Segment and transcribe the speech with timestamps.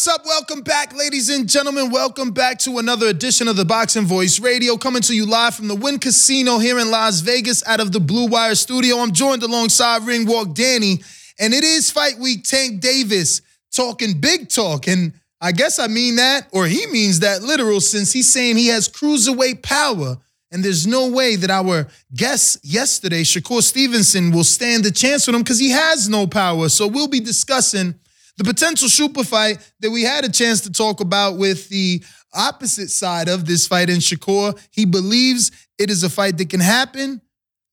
[0.00, 0.24] What's up?
[0.24, 1.90] Welcome back, ladies and gentlemen.
[1.90, 5.68] Welcome back to another edition of the Boxing Voice Radio, coming to you live from
[5.68, 8.96] the Wynn Casino here in Las Vegas out of the Blue Wire studio.
[8.96, 11.02] I'm joined alongside Ring Walk Danny,
[11.38, 12.44] and it is Fight Week.
[12.44, 13.42] Tank Davis
[13.76, 18.10] talking big talk, and I guess I mean that, or he means that literal, since
[18.10, 20.16] he's saying he has cruiserweight power.
[20.50, 25.36] And there's no way that our guest yesterday, Shakur Stevenson, will stand a chance with
[25.36, 26.70] him because he has no power.
[26.70, 27.96] So we'll be discussing
[28.40, 32.88] the potential super fight that we had a chance to talk about with the opposite
[32.88, 34.58] side of this fight in Shakur.
[34.70, 37.20] He believes it is a fight that can happen.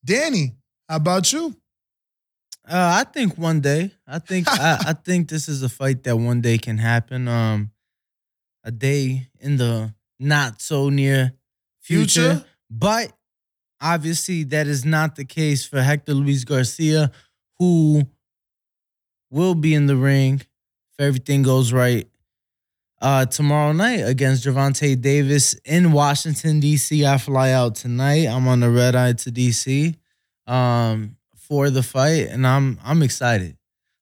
[0.04, 0.58] Danny,
[0.90, 1.56] how about you?
[2.70, 3.92] Uh, I think one day.
[4.06, 7.30] I think I, I think this is a fight that one day can happen.
[7.30, 7.72] Um,
[8.66, 11.32] a day in the not so near
[11.80, 12.46] future, Future?
[12.70, 13.14] but
[13.80, 17.10] obviously that is not the case for Hector Luis Garcia,
[17.58, 18.04] who
[19.30, 20.42] will be in the ring
[20.98, 22.08] if everything goes right
[23.02, 27.06] uh, tomorrow night against Gervonta Davis in Washington D.C.
[27.06, 28.28] I fly out tonight.
[28.28, 29.96] I'm on the red eye to D.C.
[30.48, 33.58] Um, for the fight, and I'm I'm excited.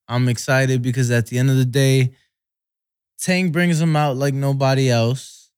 [0.07, 2.13] I'm excited because at the end of the day,
[3.19, 5.51] Tank brings him out like nobody else,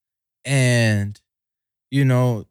[0.44, 1.20] and
[1.92, 2.46] you know,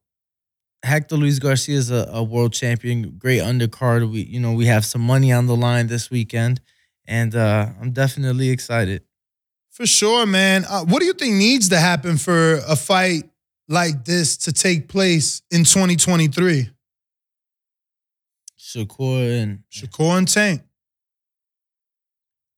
[0.84, 4.11] Hector Luis Garcia is a, a world champion, great undercard.
[4.11, 6.61] We you know we have some money on the line this weekend,
[7.08, 9.02] and uh, I'm definitely excited.
[9.70, 10.64] For sure, man.
[10.68, 13.24] Uh, what do you think needs to happen for a fight
[13.68, 16.70] like this to take place in 2023?
[18.58, 20.62] Shakur and Shakur and Tank.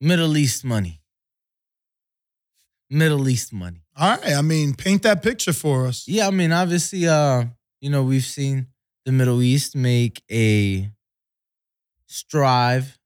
[0.01, 1.01] Middle East money.
[2.89, 3.83] Middle East money.
[3.97, 4.35] All right.
[4.35, 6.07] I mean, paint that picture for us.
[6.07, 7.45] Yeah, I mean, obviously, uh,
[7.81, 8.69] you know, we've seen
[9.05, 10.89] the Middle East make a
[12.07, 12.99] strive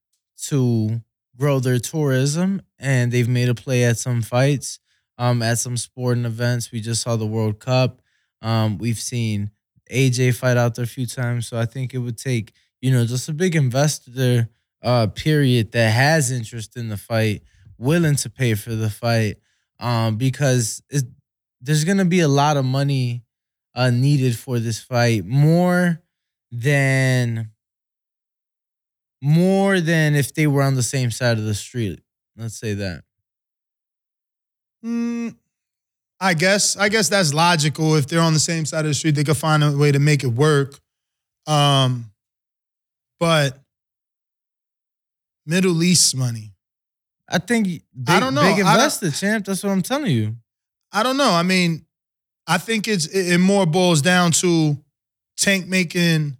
[0.47, 1.01] to
[1.37, 4.79] grow their tourism, and they've made a play at some fights,
[5.17, 6.71] um, at some sporting events.
[6.71, 8.01] We just saw the World Cup.
[8.41, 9.51] Um, we've seen
[9.91, 13.05] AJ fight out there a few times, so I think it would take, you know,
[13.05, 14.49] just a big investor
[14.81, 17.41] uh period that has interest in the fight,
[17.77, 19.37] willing to pay for the fight,
[19.79, 21.05] um, because it's,
[21.61, 23.23] there's gonna be a lot of money
[23.75, 26.01] uh needed for this fight, more
[26.51, 27.49] than
[29.23, 32.01] more than if they were on the same side of the street.
[32.35, 33.03] Let's say that.
[34.83, 35.35] Mm,
[36.19, 36.75] I guess.
[36.75, 37.95] I guess that's logical.
[37.95, 39.99] If they're on the same side of the street, they could find a way to
[39.99, 40.77] make it work.
[41.47, 42.11] Um,
[43.17, 43.57] but
[45.45, 46.51] Middle East money.
[47.29, 48.41] I think big, I don't know.
[48.41, 49.45] big investor, champ.
[49.45, 50.35] That's what I'm telling you.
[50.91, 51.31] I don't know.
[51.31, 51.85] I mean,
[52.45, 54.77] I think it's it, it more boils down to
[55.37, 56.35] Tank making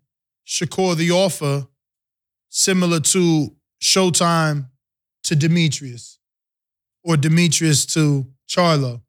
[0.45, 1.67] Shakur the offer
[2.53, 4.69] similar to Showtime
[5.23, 6.19] to Demetrius
[7.03, 9.01] or Demetrius to Charlo.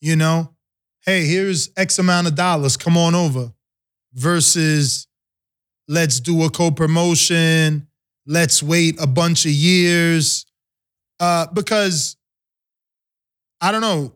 [0.00, 0.54] You know,
[1.04, 2.76] hey, here's X amount of dollars.
[2.76, 3.52] Come on over.
[4.14, 5.06] Versus
[5.88, 7.88] let's do a co-promotion.
[8.26, 10.46] Let's wait a bunch of years.
[11.18, 12.16] Uh, because
[13.60, 14.12] I don't know.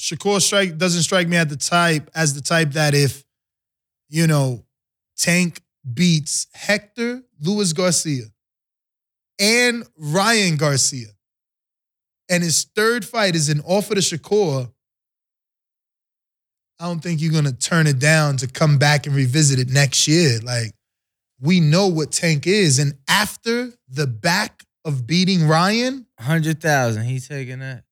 [0.00, 3.24] Shakur strike doesn't strike me at the type as the type that if
[4.08, 4.64] you know
[5.16, 8.24] Tank beats Hector Luis Garcia
[9.38, 11.08] and Ryan Garcia,
[12.28, 14.70] and his third fight is an offer to Shakur.
[16.80, 20.08] I don't think you're gonna turn it down to come back and revisit it next
[20.08, 20.40] year.
[20.40, 20.72] Like
[21.40, 27.04] we know what Tank is, and after the back of beating Ryan, Hundred thousand.
[27.04, 27.84] He's taking that.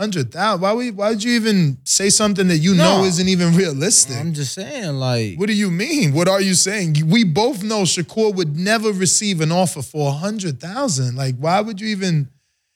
[0.00, 0.62] Hundred thousand.
[0.62, 2.98] Why would why would you even say something that you No.
[3.00, 4.16] know isn't even realistic?
[4.16, 6.14] I'm just saying, like, what do you mean?
[6.14, 6.96] What are you saying?
[7.06, 11.16] We both know Shakur would never receive an offer for a hundred thousand.
[11.16, 12.30] Like, why would you even?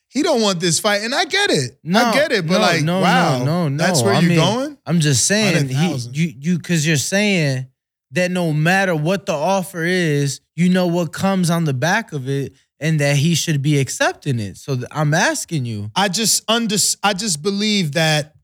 [0.08, 1.78] He don't want this fight, and I get it.
[1.92, 3.76] I get it, but no, like, no, wow, no, no, no.
[3.84, 4.78] that's where I you're mean, going.
[4.86, 7.66] I'm just saying, he, you, you, because you're saying
[8.12, 12.28] that no matter what the offer is, you know what comes on the back of
[12.28, 14.56] it, and that he should be accepting it.
[14.56, 18.34] So I'm asking you, I just under, I just believe that.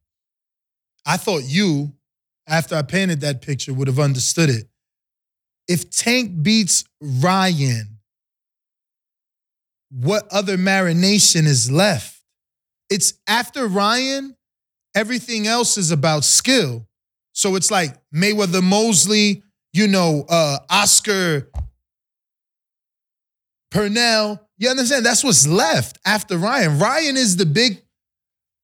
[1.07, 1.95] I thought you,
[2.47, 4.69] after I painted that picture, would have understood it.
[5.67, 7.99] If Tank beats Ryan,
[9.91, 12.23] what other marination is left?
[12.91, 14.37] It's after Ryan,
[14.95, 16.87] everything else is about skill.
[17.33, 19.43] So it's like Mayweather Mosley,
[19.73, 21.49] you know, uh, Oscar
[23.71, 24.41] Pernell.
[24.59, 25.07] You understand?
[25.07, 26.79] That's what's left after Ryan.
[26.79, 27.83] Ryan is the big,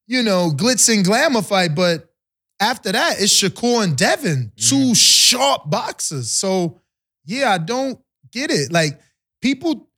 [0.06, 2.12] you know, glitz and glamour fight, but
[2.60, 4.92] after that, it's Shakur and Devin, two mm-hmm.
[4.92, 6.30] sharp boxers.
[6.30, 6.80] So
[7.24, 7.98] yeah, I don't
[8.32, 8.72] get it.
[8.72, 9.00] Like
[9.42, 9.88] people,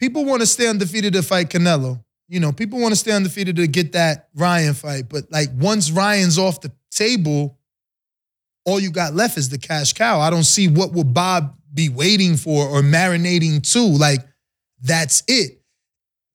[0.00, 2.02] people want to stay undefeated to fight Canelo.
[2.28, 5.08] you know, people want to stay undefeated to get that Ryan fight.
[5.08, 7.58] But like once Ryan's off the table,
[8.64, 10.20] all you got left is the cash cow.
[10.20, 13.80] I don't see what would Bob be waiting for or marinating to.
[13.80, 14.20] Like,
[14.84, 15.60] that's it.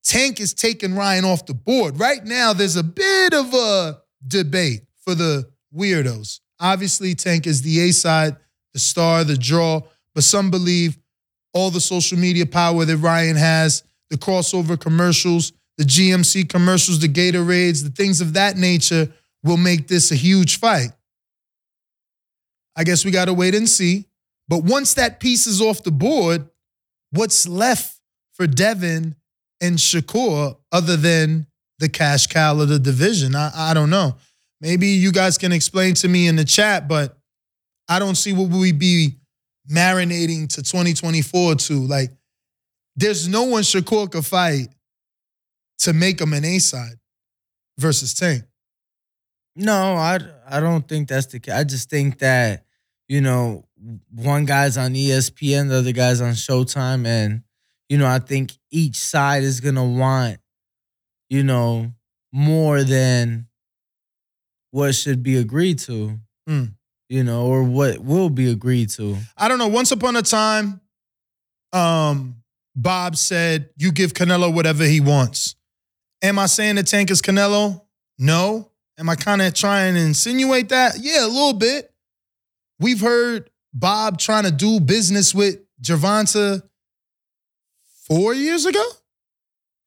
[0.03, 1.99] Tank is taking Ryan off the board.
[1.99, 6.39] Right now, there's a bit of a debate for the weirdos.
[6.59, 8.35] Obviously, Tank is the A side,
[8.73, 9.81] the star, the draw,
[10.15, 10.97] but some believe
[11.53, 17.07] all the social media power that Ryan has, the crossover commercials, the GMC commercials, the
[17.07, 19.11] Gatorades, the things of that nature
[19.43, 20.89] will make this a huge fight.
[22.75, 24.05] I guess we got to wait and see.
[24.47, 26.49] But once that piece is off the board,
[27.11, 27.98] what's left
[28.39, 29.15] for Devin
[29.59, 31.45] and Shakur other than
[31.79, 33.35] the cash cow of the division?
[33.35, 34.15] I, I don't know.
[34.61, 37.17] Maybe you guys can explain to me in the chat, but
[37.89, 39.17] I don't see what we be
[39.69, 41.73] marinating to 2024 to.
[41.73, 42.11] Like,
[42.95, 44.69] there's no one Shakur could fight
[45.79, 46.97] to make him an A side
[47.77, 48.43] versus Tank.
[49.55, 51.53] No, I I don't think that's the case.
[51.53, 52.63] I just think that
[53.09, 53.65] you know
[54.15, 57.43] one guy's on ESPN, the other guy's on Showtime, and
[57.89, 60.37] you know I think each side is gonna want
[61.29, 61.91] you know
[62.31, 63.47] more than
[64.71, 66.19] what should be agreed to.
[66.47, 66.73] Mm.
[67.09, 69.17] You know, or what will be agreed to.
[69.35, 69.67] I don't know.
[69.67, 70.79] Once upon a time,
[71.73, 72.35] um,
[72.75, 75.55] Bob said, "You give Canelo whatever he wants."
[76.21, 77.81] Am I saying the tank is Canelo?
[78.19, 78.69] No.
[78.99, 80.97] Am I kind of trying to insinuate that?
[80.99, 81.91] Yeah, a little bit.
[82.79, 86.61] We've heard Bob trying to do business with Gervonta
[88.09, 88.83] four years ago.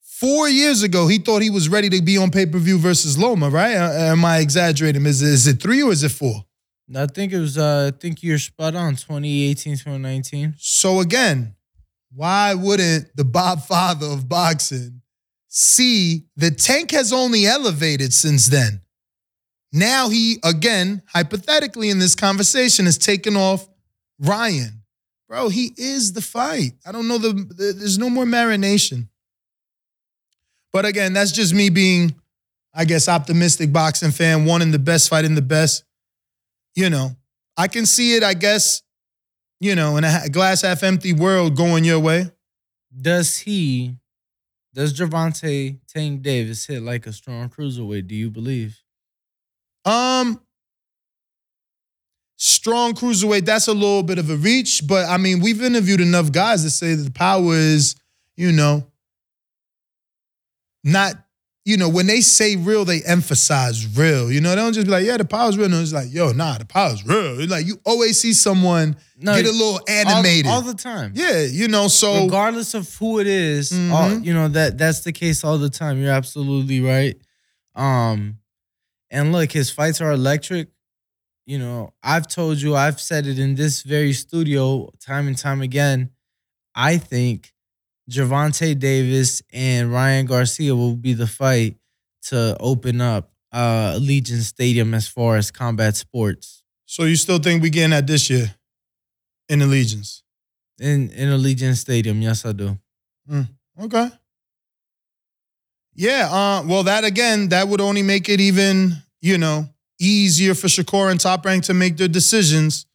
[0.00, 3.18] Four years ago, he thought he was ready to be on pay per view versus
[3.18, 3.74] Loma, right?
[3.74, 5.04] Uh, am I exaggerating?
[5.04, 6.44] Is it, is it three or is it four?
[6.94, 7.58] I think it was.
[7.58, 8.92] Uh, I think you're spot on.
[8.92, 10.54] 2018, 2019.
[10.58, 11.56] So again,
[12.14, 15.02] why wouldn't the Bob father of boxing
[15.48, 18.82] see the tank has only elevated since then?
[19.72, 23.68] Now he again, hypothetically in this conversation, has taken off
[24.20, 24.81] Ryan.
[25.32, 26.72] Bro, he is the fight.
[26.84, 29.08] I don't know the, the there's no more marination.
[30.74, 32.14] But again, that's just me being,
[32.74, 35.84] I guess, optimistic boxing fan, wanting the best fight in the best.
[36.74, 37.16] You know,
[37.56, 38.82] I can see it, I guess,
[39.58, 42.30] you know, in a glass half empty world going your way.
[42.94, 43.96] Does he?
[44.74, 48.06] Does Gervonta Tank Davis hit like a strong cruiserweight?
[48.06, 48.82] Do you believe?
[49.86, 50.42] Um,
[52.44, 53.44] strong cruiserweight.
[53.44, 56.70] That's a little bit of a reach, but I mean, we've interviewed enough guys to
[56.70, 57.94] say that the power is,
[58.36, 58.84] you know,
[60.84, 61.14] not.
[61.64, 64.32] You know, when they say real, they emphasize real.
[64.32, 65.68] You know, they don't just be like, yeah, the power's real.
[65.68, 67.38] No, it's like, yo, nah, the power's real.
[67.38, 70.46] It's like you always see someone No, get a little animated.
[70.48, 71.12] all, all the time.
[71.14, 74.24] yeah, you know, so regardless of who it is, all- Mhm.
[74.24, 76.02] you know that that's the case all the time.
[76.02, 77.14] You're absolutely right.
[77.76, 78.38] Um,
[79.12, 80.66] and look, his fights are electric.
[81.46, 85.60] You know, I've told you, I've said it in this very studio time and time
[85.60, 86.10] again.
[86.74, 87.52] I think
[88.10, 91.76] Gervonta Davis and Ryan Garcia will be the fight
[92.24, 97.62] to open up uh Allegiant Stadium as far as combat sports so you still think
[97.62, 98.54] we getting that this year
[99.48, 100.22] in Allegiance?
[100.80, 102.20] in in Allegiant Stadium.
[102.22, 102.76] Yes, I do.
[103.80, 104.10] Okay.
[105.94, 109.68] Yeah, uh, well, that again, that would only make it even, you know,
[110.02, 112.86] easier for Shakur and Top Rank to make their decisions.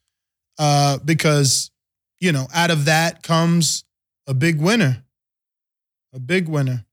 [0.59, 1.71] Uh, because,
[2.19, 3.83] you know, out of that comes
[4.27, 5.03] a big winner.
[6.13, 6.85] A big winner.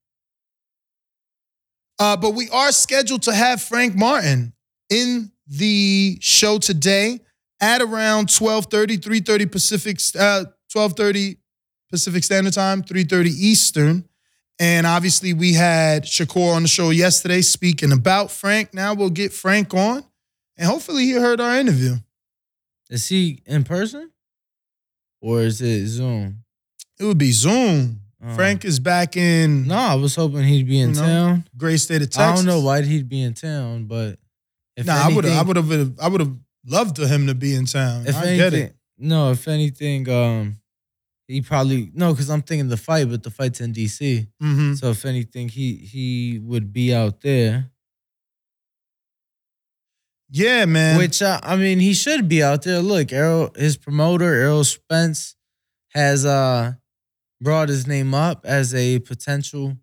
[1.97, 4.53] Uh, but we are scheduled to have Frank Martin
[4.89, 7.19] in the show today
[7.61, 11.37] at around 12:30, 3:30 Pacific, uh, 12:30
[11.89, 14.07] Pacific Standard Time, 3:30 Eastern.
[14.59, 18.73] And obviously, we had Shakur on the show yesterday speaking about Frank.
[18.73, 20.03] Now we'll get Frank on,
[20.57, 21.95] and hopefully, he heard our interview.
[22.89, 24.11] Is he in person
[25.21, 26.43] or is it Zoom?
[26.99, 28.01] It would be Zoom.
[28.23, 31.47] Uh, Frank is back in No, I was hoping he'd be in You know, town.
[31.57, 32.19] great state of Texas.
[32.19, 34.19] I don't know why he'd be in town, but
[34.77, 35.37] if Nah, I would have.
[35.37, 35.99] I would have.
[35.99, 36.33] I would have
[36.65, 38.05] loved for him to be in town.
[38.07, 38.75] If I anything, get it.
[38.97, 39.31] no.
[39.31, 40.57] If anything, um,
[41.27, 44.27] he probably no, because I'm thinking the fight, but the fight's in DC.
[44.39, 47.71] hmm So if anything, he he would be out there.
[50.29, 50.97] Yeah, man.
[50.97, 52.79] Which uh, I mean, he should be out there.
[52.81, 55.35] Look, Errol, his promoter Errol Spence
[55.89, 56.73] has uh
[57.41, 59.77] brought his name up as a potential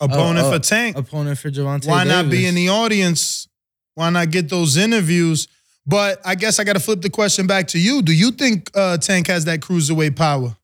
[0.00, 0.96] opponent uh, for Tank.
[0.96, 1.86] opponent for Gervonta.
[1.88, 3.46] Why not be in the audience?
[3.94, 5.48] Why not get those interviews?
[5.88, 8.02] But I guess I got to flip the question back to you.
[8.02, 10.54] Do you think uh, Tank has that cruiserweight power,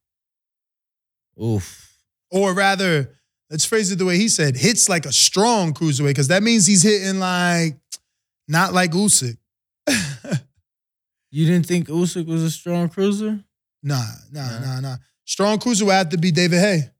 [1.43, 1.97] Oof.
[2.31, 3.11] or rather,
[3.51, 6.67] let's phrase it the way he said, hits like a strong cruiserweight, because that means
[6.67, 7.77] he's hitting like
[8.49, 9.39] not like Usyk.
[11.31, 13.43] You didn't think Usyk was a strong cruiser?
[13.83, 14.61] Nah, nah, Nah.
[14.61, 14.97] nah, nah.
[15.25, 16.91] Strong would have to be David Haye.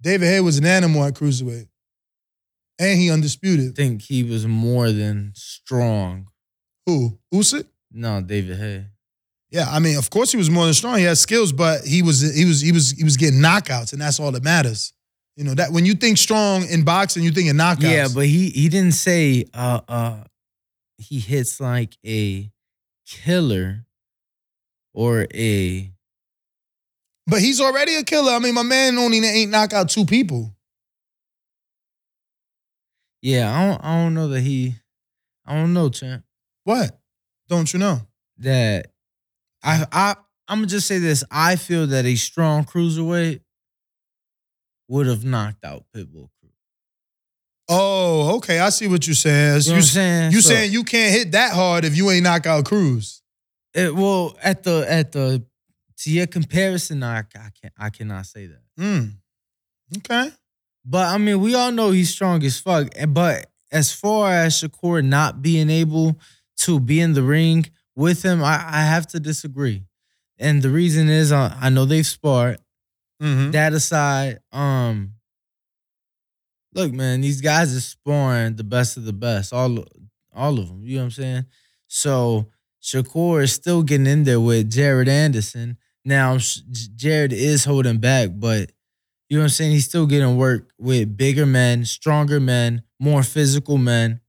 [0.00, 1.68] David Haye was an animal at cruiserweight.
[2.78, 3.58] And he undisputed.
[3.58, 3.76] I undisputed.
[3.76, 6.28] think he was more than strong.
[6.86, 7.18] Who?
[7.34, 7.66] Usyk?
[7.92, 8.86] No, David Haye.
[9.50, 10.98] Yeah, I mean, of course he was more than strong.
[10.98, 14.00] He had skills, but he was he was he was he was getting knockouts, and
[14.00, 14.92] that's all that matters.
[15.36, 17.82] You know that when you think strong in boxing, you think in knockouts.
[17.92, 20.24] Yeah, but he he didn't say uh uh
[20.98, 22.50] he hits like a
[23.06, 23.84] killer
[24.94, 25.92] or a
[27.26, 28.32] but he's already a killer.
[28.32, 30.54] I mean, my man only ain't knock out two people.
[33.22, 34.76] yeah, I don't I don't know that he
[35.44, 36.24] I don't know, champ.
[36.66, 36.98] What?
[37.48, 38.00] Don't you know?
[38.38, 38.88] That
[39.62, 40.16] I I
[40.48, 41.22] I'm gonna just say this.
[41.30, 43.40] I feel that a strong cruiserweight
[44.88, 46.52] would have knocked out Pitbull Cruz.
[47.68, 48.58] Oh, okay.
[48.58, 49.60] I see what you're saying.
[49.60, 50.32] You know You, what I'm saying?
[50.32, 53.22] you So- saying you can't hit that hard if you ain't knock out Cruz.
[53.72, 55.44] It, well, at the at the
[55.98, 57.22] to your comparison, I, I
[57.62, 58.62] can't I cannot say that.
[58.78, 59.12] Mm.
[59.98, 60.30] Okay.
[60.84, 62.88] But I mean, we all know he's strong as fuck.
[63.08, 66.18] But as far as Shakur not being able
[66.58, 69.84] to be in the ring with him, I, I have to disagree.
[70.38, 72.58] And the reason is uh, I know they've sparred.
[73.22, 73.52] Mm-hmm.
[73.52, 75.14] That aside, um,
[76.74, 79.84] look, man, these guys are sparring the best of the best, all
[80.34, 80.82] all of them.
[80.84, 81.46] You know what I'm saying?
[81.86, 82.50] So
[82.82, 85.78] Shakur is still getting in there with Jared Anderson.
[86.04, 86.36] Now
[86.94, 88.70] Jared is holding back, but
[89.28, 89.72] you know what I'm saying?
[89.72, 94.20] He's still getting work with bigger men, stronger men, more physical men.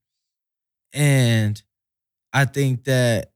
[0.94, 1.62] And
[2.34, 3.32] I think that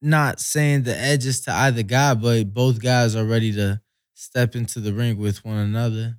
[0.00, 3.80] not saying the edges to either guy, but both guys are ready to
[4.14, 6.16] step into the ring with one another.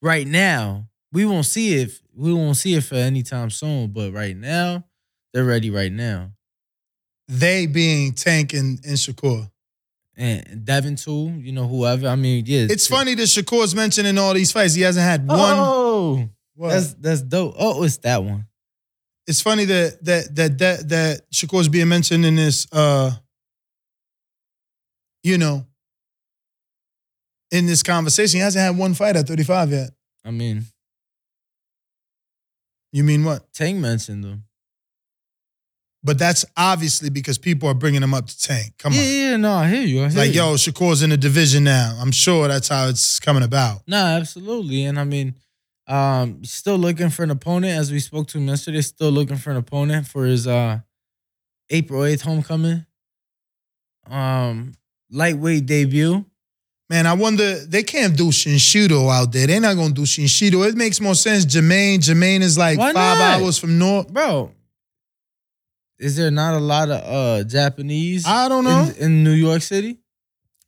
[0.00, 1.92] Right now, we won't see it.
[2.14, 3.88] We won't see it for any time soon.
[3.92, 4.84] But right now,
[5.32, 5.70] they're ready.
[5.70, 6.32] Right now,
[7.28, 9.48] They being Tank and, and Shakur.
[10.16, 11.34] and Devin too.
[11.38, 12.08] You know, whoever.
[12.08, 12.66] I mean, yeah.
[12.68, 14.74] It's funny that Shakur's mentioned in all these fights.
[14.74, 15.38] He hasn't had one.
[15.56, 17.54] Oh, that's that's dope.
[17.58, 18.46] Oh, it's that one.
[19.26, 23.12] It's funny that that that that that Shakur's being mentioned in this uh
[25.22, 25.64] you know
[27.50, 28.38] in this conversation.
[28.38, 29.90] He hasn't had one fight at 35 yet.
[30.24, 30.64] I mean,
[32.92, 33.52] You mean what?
[33.52, 34.44] Tank mentioned them.
[36.04, 38.74] But that's obviously because people are bringing him up to tank.
[38.78, 39.06] Come yeah, on.
[39.06, 40.02] yeah, no, I hear you.
[40.02, 40.40] I hear like, you.
[40.40, 41.96] yo, Shakur's in the division now.
[42.00, 43.82] I'm sure that's how it's coming about.
[43.86, 44.84] Nah, absolutely.
[44.84, 45.36] And I mean,
[45.92, 49.50] um, still looking for an opponent, as we spoke to him yesterday, still looking for
[49.50, 50.78] an opponent for his uh
[51.70, 52.86] April 8th homecoming.
[54.10, 54.72] Um,
[55.10, 56.24] lightweight debut.
[56.88, 59.46] Man, I wonder they can't do Shinshido out there.
[59.46, 60.66] They're not gonna do Shinshido.
[60.68, 61.44] It makes more sense.
[61.46, 63.40] Jermaine, Jermaine is like Why five not?
[63.40, 64.08] hours from Newark.
[64.08, 64.50] Bro,
[65.98, 68.90] is there not a lot of uh Japanese I don't know.
[68.98, 69.98] in, in New York City?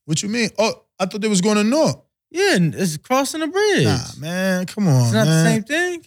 [0.05, 0.51] What you mean?
[0.59, 2.04] Oh, I thought they was going to Newark.
[2.35, 3.85] Yeah, it's crossing the bridge.
[3.85, 5.45] Nah, man, come on, it's not man.
[5.45, 6.05] the same thing.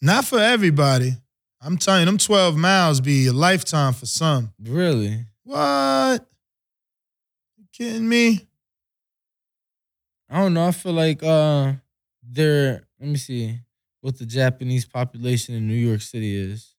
[0.00, 1.14] Not for everybody.
[1.60, 4.52] I'm telling you, them 12 miles be a lifetime for some.
[4.62, 5.24] Really?
[5.42, 6.24] What?
[7.56, 8.46] You kidding me?
[10.30, 10.68] I don't know.
[10.68, 11.72] I feel like uh
[12.22, 13.58] they're let me see
[14.02, 16.75] what the Japanese population in New York City is.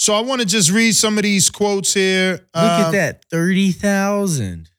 [0.00, 2.30] So I want to just read some of these quotes here.
[2.32, 3.24] Look at Um, that.
[3.32, 4.70] 30,000.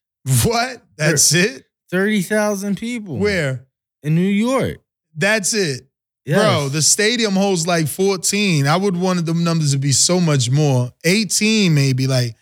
[0.46, 0.82] What?
[0.98, 1.66] That's it?
[1.92, 3.18] 30,000 people.
[3.18, 3.66] Where?
[4.02, 4.78] In New York.
[5.14, 5.90] That's it.
[6.26, 6.38] Yes.
[6.40, 8.66] Bro, the stadium holds like 14.
[8.66, 10.94] I would want them numbers to be so much more.
[11.04, 12.08] 18 maybe.
[12.08, 12.36] Like,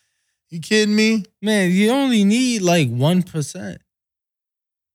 [0.50, 1.24] you kidding me?
[1.42, 3.78] Man, you only need like 1%.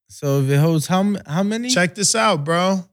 [0.09, 1.69] So if it holds how how many?
[1.71, 2.85] Check this out, bro.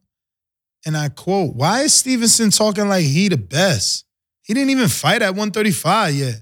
[0.86, 4.06] And I quote, why is Stevenson talking like he the best?
[4.50, 6.42] He didn't even fight at 135 yet.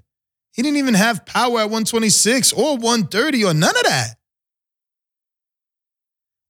[0.54, 4.16] He didn't even have power at 126 or 130 or none of that.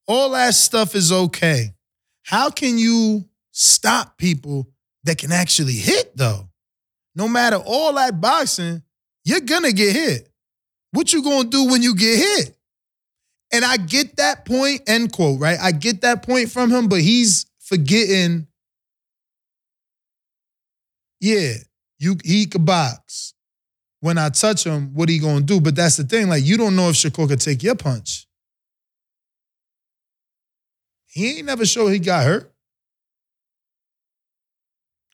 [0.07, 1.73] All that stuff is okay.
[2.21, 4.67] How can you stop people
[5.05, 6.47] that can actually hit though?
[7.15, 8.83] No matter all that boxing,
[9.25, 10.29] you're gonna get hit.
[10.91, 12.55] What you gonna do when you get hit?
[13.51, 15.57] And I get that point, end quote, right?
[15.59, 18.46] I get that point from him, but he's forgetting,
[21.19, 21.53] yeah,
[21.99, 23.33] you he could box.
[23.99, 25.59] When I touch him, what he gonna do?
[25.59, 28.27] But that's the thing, like you don't know if Shakur could take your punch.
[31.07, 32.53] He ain't never showed he got hurt.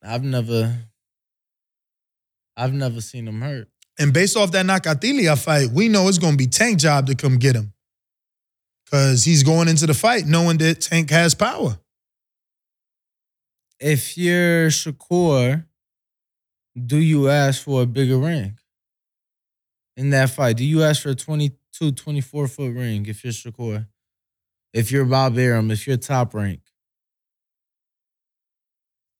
[0.03, 0.75] I've never
[2.57, 3.69] I've never seen him hurt.
[3.98, 7.38] And based off that Nakatilia fight, we know it's gonna be Tank job to come
[7.38, 7.74] get him.
[8.91, 11.79] Cause he's going into the fight knowing that Tank has power.
[13.79, 15.65] If you're Shakur,
[16.82, 18.58] do you ask for a bigger ring
[19.96, 20.58] in that fight?
[20.58, 23.88] Do you ask for a 22, 24 foot ring if you're Shakur?
[24.74, 26.62] If you're Bob Arum, if you're top rank?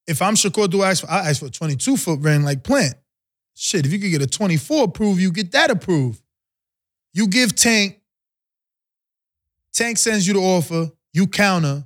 [0.07, 2.63] If I'm Shakur, do I ask for, I ask for a 22 foot ring like
[2.63, 2.95] Plant.
[3.55, 6.22] Shit, if you could get a 24 approved, you get that approved.
[7.13, 8.01] You give Tank,
[9.74, 11.86] Tank sends you the offer, you counter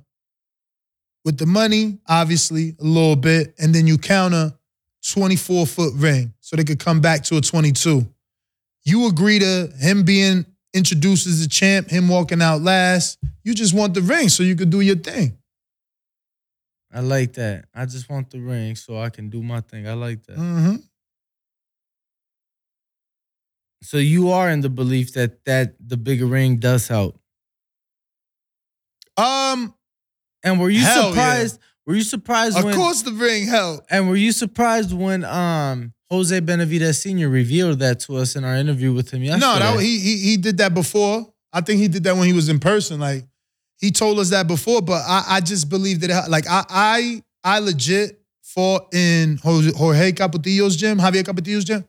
[1.24, 4.57] with the money, obviously, a little bit, and then you counter
[5.12, 8.06] 24 foot ring so they could come back to a 22.
[8.84, 13.18] You agree to him being introduced as the champ, him walking out last.
[13.42, 15.36] You just want the ring so you could do your thing.
[16.92, 17.66] I like that.
[17.74, 19.86] I just want the ring so I can do my thing.
[19.86, 20.36] I like that.
[20.38, 20.76] Mm-hmm.
[23.82, 27.18] So you are in the belief that that the bigger ring does help.
[29.16, 29.74] Um,
[30.42, 31.58] And were you surprised?
[31.60, 31.67] yeah.
[31.88, 33.86] Were you surprised of when course the ring helped.
[33.90, 37.30] and were you surprised when um Jose Benavidez Sr.
[37.30, 39.46] revealed that to us in our interview with him yesterday?
[39.46, 41.32] No, that, he, he he did that before.
[41.50, 43.00] I think he did that when he was in person.
[43.00, 43.24] Like
[43.78, 47.22] he told us that before, but I, I just believe that it, like I I
[47.42, 51.86] I legit fought in Jorge Capetillo's gym, Javier Capetillo's gym.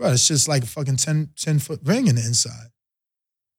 [0.00, 2.70] Bro, it's just like a fucking 10, 10 foot ring in the inside.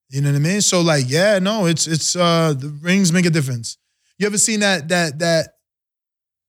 [0.10, 0.60] You know what I mean?
[0.60, 3.77] So like, yeah, no, it's it's uh the rings make a difference.
[4.24, 5.56] You ever seen that that that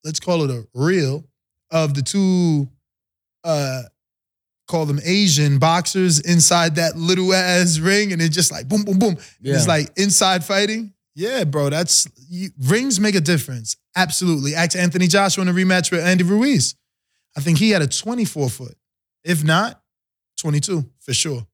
[0.04, 1.24] let's call it a reel
[1.72, 2.68] of the two
[3.42, 3.82] uh
[4.68, 9.00] call them Asian boxers inside that little ass ring and it's just like boom, boom,
[9.00, 9.16] boom.
[9.40, 9.56] Yeah.
[9.56, 10.92] It's like inside fighting.
[11.16, 13.76] Yeah, bro, that's you, rings make a difference.
[13.96, 14.54] Absolutely.
[14.54, 16.76] Ask Anthony Joshua in a rematch with Andy Ruiz.
[17.36, 18.76] I think he had a 24 foot.
[19.24, 19.82] If not,
[20.38, 21.44] 22 for sure.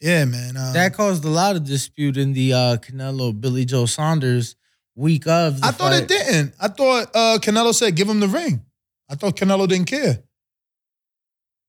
[0.00, 0.56] Yeah, man.
[0.56, 4.56] Um, that caused a lot of dispute in the uh Canelo Billy Joe Saunders
[4.94, 5.60] week of.
[5.60, 6.02] The I thought fight.
[6.02, 6.54] it didn't.
[6.60, 8.62] I thought uh, Canelo said give him the ring.
[9.08, 10.22] I thought Canelo didn't care.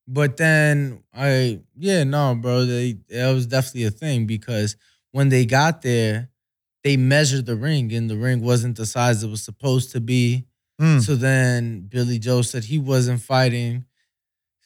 [0.08, 4.76] But then I yeah, no, bro, they that was definitely a thing because
[5.12, 6.30] when they got there,
[6.84, 10.46] they measured the ring and the ring wasn't the size it was supposed to be.
[10.82, 11.02] Mm.
[11.02, 13.86] So then Billy Joe said he wasn't fighting.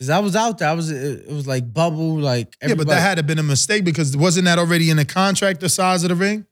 [0.01, 0.67] Cause I was out there.
[0.67, 3.85] I was it, was like bubble, like Yeah, but that had to been a mistake
[3.85, 6.47] because wasn't that already in the contract the size of the ring?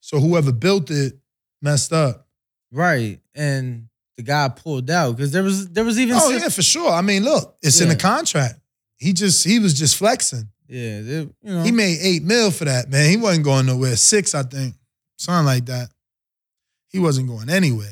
[0.00, 1.18] So whoever built it
[1.60, 2.28] messed up.
[2.70, 3.18] right.
[3.34, 6.62] And the guy pulled out because there was there was even Oh si- yeah, for
[6.62, 6.90] sure.
[6.92, 8.60] I mean, look, it's in the contract.
[8.98, 10.48] He just he was just flexing.
[10.68, 11.62] yeah, they- you know.
[11.64, 13.10] He made eight mil for that, man.
[13.10, 13.96] He wasn't going nowhere.
[13.96, 14.76] Six, I think.
[15.18, 15.88] Something like that.
[16.88, 17.88] He wasn't going anywhere.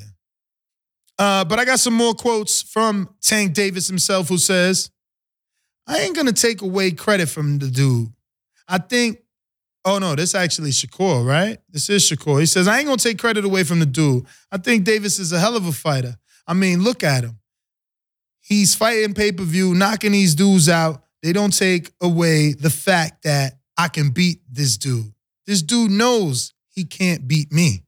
[1.18, 4.90] Uh, but I got some more quotes from Tank Davis himself, who says,
[5.90, 8.12] I ain't gonna take away credit from the dude.
[8.68, 9.18] I think,
[9.84, 11.58] oh no, this actually Shakur, right?
[11.68, 12.38] This is Shakur.
[12.38, 14.24] He says, I ain't gonna take credit away from the dude.
[14.52, 16.16] I think Davis is a hell of a fighter.
[16.46, 17.40] I mean, look at him.
[18.40, 21.02] He's fighting pay-per-view, knocking these dudes out.
[21.22, 25.12] They don't take away the fact that I can beat this dude.
[25.46, 27.82] This dude knows he can't beat me.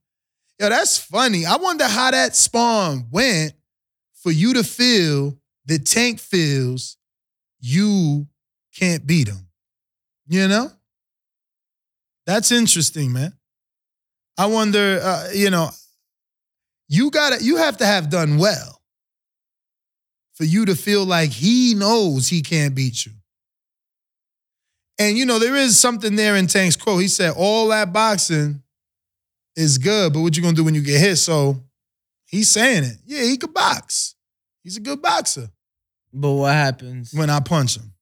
[0.58, 1.46] Yo, that's funny.
[1.46, 3.52] I wonder how that spawn went
[4.14, 6.96] for you to feel that Tank feels
[7.62, 8.26] you
[8.78, 9.46] can't beat him.
[10.26, 10.70] You know?
[12.26, 13.32] That's interesting, man.
[14.36, 15.70] I wonder, uh, you know,
[16.88, 18.82] you gotta, you have to have done well
[20.34, 23.12] for you to feel like he knows he can't beat you.
[24.98, 27.00] And you know, there is something there in Tank's quote.
[27.00, 28.62] He said, all that boxing
[29.56, 31.16] is good, but what you gonna do when you get hit?
[31.16, 31.62] So
[32.26, 32.96] he's saying it.
[33.04, 34.14] Yeah, he could box.
[34.62, 35.50] He's a good boxer
[36.12, 37.12] but what happens?
[37.12, 37.92] when I punch him.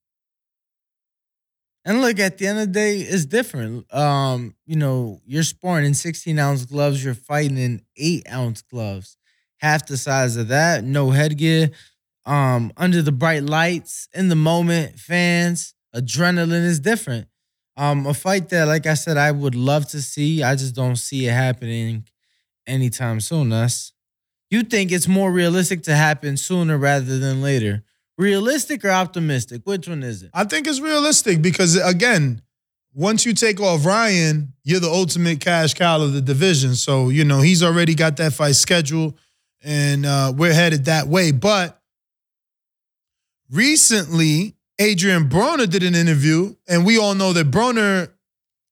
[1.83, 3.91] And look, at the end of the day, it's different.
[3.93, 9.17] Um, you know, you're sparring in 16 ounce gloves, you're fighting in eight ounce gloves.
[9.57, 11.71] Half the size of that, no headgear,
[12.25, 17.27] um, under the bright lights, in the moment, fans, adrenaline is different.
[17.77, 20.43] Um, a fight that, like I said, I would love to see.
[20.43, 22.05] I just don't see it happening
[22.67, 23.51] anytime soon.
[23.51, 23.93] Us,
[24.49, 27.83] you think it's more realistic to happen sooner rather than later.
[28.17, 29.61] Realistic or optimistic?
[29.63, 30.31] Which one is it?
[30.33, 32.41] I think it's realistic because again,
[32.93, 36.75] once you take off Ryan, you're the ultimate cash cow of the division.
[36.75, 39.17] So, you know, he's already got that fight scheduled
[39.61, 41.31] and uh, we're headed that way.
[41.31, 41.79] But
[43.49, 48.09] recently, Adrian Broner did an interview, and we all know that Broner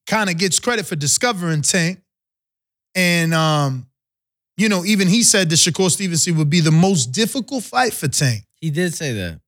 [0.07, 2.01] kind of gets credit for discovering Tank.
[2.95, 3.87] And um,
[4.57, 8.07] you know, even he said that Shakur Stevenson would be the most difficult fight for
[8.07, 8.43] Tank.
[8.61, 9.39] He did say that.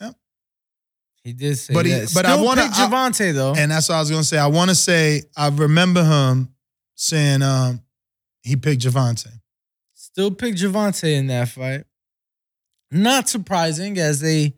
[0.00, 0.10] Yeah.
[1.24, 2.10] He did say But he- that.
[2.14, 3.54] but I Still wanna- Gervonta though.
[3.54, 4.38] And that's what I was gonna say.
[4.38, 6.50] I want to say I remember him
[6.94, 7.82] saying um,
[8.42, 9.32] he picked Gervonta.
[9.94, 11.84] Still picked Gervonta in that fight.
[12.90, 14.54] Not surprising as they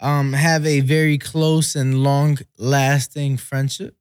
[0.00, 3.96] um, have a very close and long lasting friendship.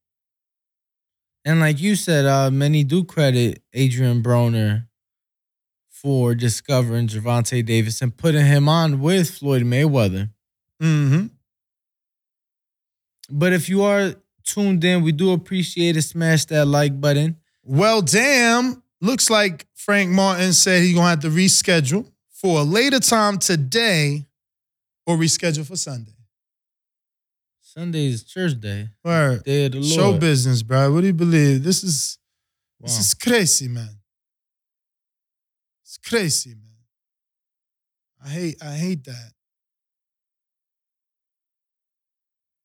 [1.46, 4.88] And like you said, uh, many do credit Adrian Broner
[6.02, 10.30] for discovering Gervonta Davis and putting him on with Floyd Mayweather.
[10.82, 11.28] Mm-hmm.
[13.30, 16.02] But if you are tuned in, we do appreciate it.
[16.04, 17.38] Smash that like button.
[17.64, 18.82] Well, damn.
[19.02, 24.26] Looks like Frank Martin said he's gonna have to reschedule for a later time today
[25.06, 26.14] or reschedule for Sunday.
[27.62, 29.44] Sunday is church day, Word.
[29.44, 29.94] day of the Lord.
[29.94, 30.92] Show business, bro.
[30.92, 31.64] What do you believe?
[31.64, 32.18] This is
[32.80, 33.99] this is crazy, man.
[35.90, 36.60] It's crazy, man.
[38.24, 39.32] I hate I hate that.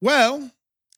[0.03, 0.51] Well,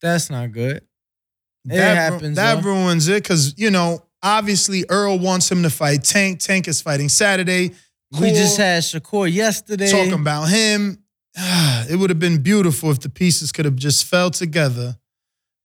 [0.03, 0.79] That's not good.
[0.79, 2.69] It that, ru- happens, that though.
[2.71, 6.41] ruins it because you know obviously Errol wants him to fight Tank.
[6.41, 7.75] Tank is fighting Saturday.
[8.11, 9.89] We just had Shakur yesterday.
[9.89, 10.99] talking about him.
[11.89, 14.97] It would have been beautiful if the pieces could have just fell together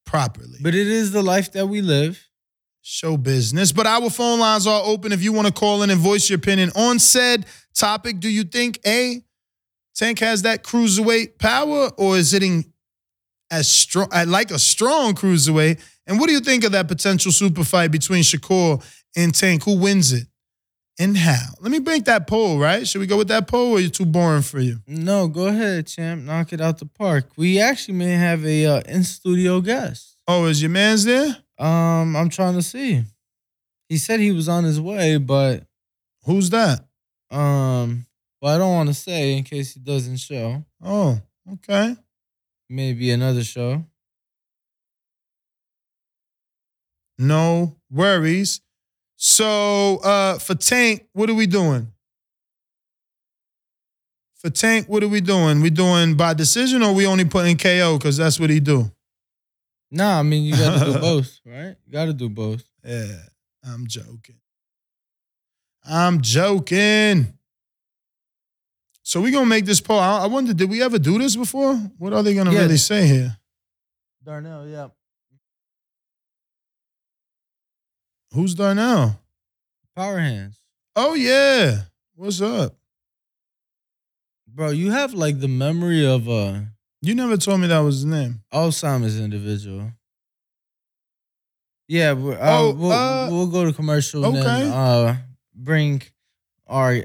[0.05, 0.59] properly.
[0.61, 2.23] But it is the life that we live.
[2.81, 3.71] Show business.
[3.71, 6.37] But our phone lines are open if you want to call in and voice your
[6.37, 8.19] opinion on said topic.
[8.19, 9.23] Do you think A,
[9.95, 12.65] Tank has that cruiserweight power, or is it in
[13.51, 15.79] as strong like a strong cruiserweight?
[16.07, 18.83] And what do you think of that potential super fight between Shakur
[19.15, 19.63] and Tank?
[19.63, 20.27] Who wins it?
[20.99, 21.53] And how?
[21.59, 22.87] Let me break that poll, right?
[22.87, 24.79] Should we go with that poll or are you too boring for you?
[24.87, 26.23] No, go ahead, champ.
[26.23, 27.29] Knock it out the park.
[27.37, 30.17] We actually may have a uh, in studio guest.
[30.27, 31.37] Oh, is your man's there?
[31.61, 33.03] Um, I'm trying to see.
[33.87, 35.63] He said he was on his way, but
[36.25, 36.85] Who's that?
[37.31, 38.05] um,
[38.41, 40.63] well, I don't want to say in case he doesn't show.
[40.83, 41.19] Oh,
[41.53, 41.95] okay.
[42.69, 43.85] Maybe another show.
[47.17, 48.61] No worries.
[49.15, 51.91] So uh for Tank, what are we doing?
[54.35, 55.61] For Tank, what are we doing?
[55.61, 58.91] We doing by decision or we only putting KO because that's what he do?
[59.91, 61.75] Nah, I mean you got to do both, right?
[61.85, 62.63] You got to do both.
[62.83, 63.17] Yeah,
[63.63, 64.39] I'm joking.
[65.83, 67.33] I'm joking.
[69.03, 69.99] So we gonna make this poll.
[69.99, 71.75] I, I wonder, did we ever do this before?
[71.97, 72.61] What are they gonna Yeah.
[72.61, 73.37] really say here?
[74.23, 74.87] Darnell, yeah.
[78.33, 79.19] Who's Darnell?
[79.95, 80.57] Power hands.
[80.95, 81.81] Oh yeah.
[82.15, 82.75] What's up?
[84.47, 86.67] Bro, you have like the memory of a
[87.01, 88.41] You never told me that was his name.
[88.53, 89.91] Alzheimer's individual.
[91.87, 94.45] Yeah, we- uh, Oh, we'll, uh, we'll go to commercial and okay.
[94.45, 95.17] then uh,
[95.53, 96.01] bring
[96.67, 97.03] our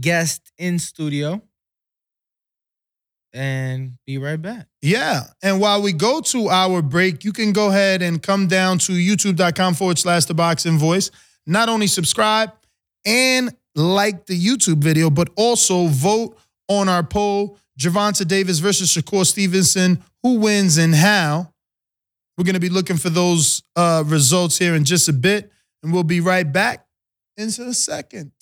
[0.00, 1.42] guest in studio
[3.34, 4.66] and be right back.
[4.82, 5.24] Yeah.
[5.42, 8.92] And while we go to our break, you can go ahead and come down to
[8.92, 11.10] youtube.com forward slash the boxing voice.
[11.46, 12.52] Not only subscribe
[13.04, 16.38] and like the YouTube video, but also vote
[16.68, 20.02] on our poll Gervonta Davis versus Shakur Stevenson.
[20.22, 21.52] Who wins and how?
[22.36, 25.50] We're going to be looking for those uh, results here in just a bit,
[25.82, 26.86] and we'll be right back
[27.36, 28.32] into a second.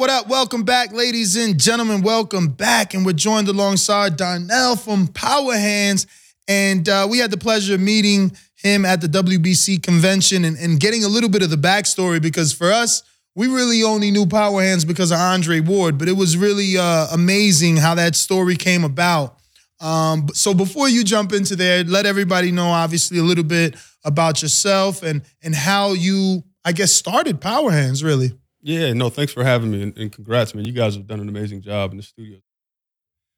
[0.00, 0.28] What up?
[0.28, 2.00] Welcome back, ladies and gentlemen.
[2.00, 2.94] Welcome back.
[2.94, 6.06] And we're joined alongside Darnell from Power Hands.
[6.48, 10.80] And uh, we had the pleasure of meeting him at the WBC convention and, and
[10.80, 13.02] getting a little bit of the backstory because for us,
[13.34, 17.08] we really only knew Power Hands because of Andre Ward, but it was really uh,
[17.12, 19.36] amazing how that story came about.
[19.80, 24.40] Um, so before you jump into there, let everybody know obviously a little bit about
[24.40, 28.02] yourself and and how you, I guess, started Power Hands.
[28.02, 28.39] Really.
[28.62, 30.64] Yeah, no, thanks for having me and, and congrats, man.
[30.64, 32.38] You guys have done an amazing job in the studio.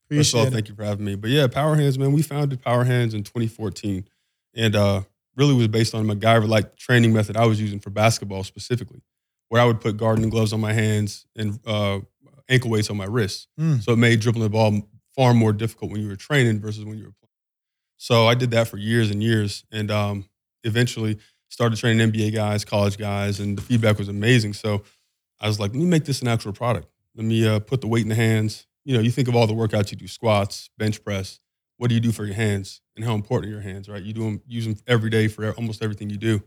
[0.08, 0.54] First Appreciate of all, it.
[0.54, 1.14] thank you for having me.
[1.14, 4.04] But yeah, Power Hands, man, we founded Power Hands in 2014,
[4.54, 5.02] and uh,
[5.36, 9.00] really was based on a MacGyver-like training method I was using for basketball specifically,
[9.48, 12.00] where I would put gardening gloves on my hands and uh,
[12.48, 13.46] ankle weights on my wrists.
[13.58, 13.82] Mm.
[13.82, 14.82] So it made dribbling the ball
[15.14, 17.30] far more difficult when you were training versus when you were playing.
[17.96, 20.28] So I did that for years and years, and um,
[20.64, 24.54] eventually started training NBA guys, college guys, and the feedback was amazing.
[24.54, 24.82] So
[25.42, 26.86] I was like, let me make this an actual product.
[27.16, 28.66] Let me uh, put the weight in the hands.
[28.84, 31.40] You know, you think of all the workouts you do: squats, bench press.
[31.76, 33.88] What do you do for your hands, and how important are your hands?
[33.88, 34.02] Right?
[34.02, 36.42] You do them, use them every day for almost everything you do.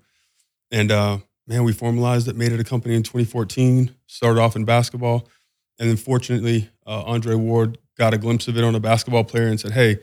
[0.72, 3.94] And uh, man, we formalized it, made it a company in 2014.
[4.08, 5.28] Started off in basketball,
[5.78, 9.48] and then fortunately, uh, Andre Ward got a glimpse of it on a basketball player
[9.48, 10.00] and said, "Hey,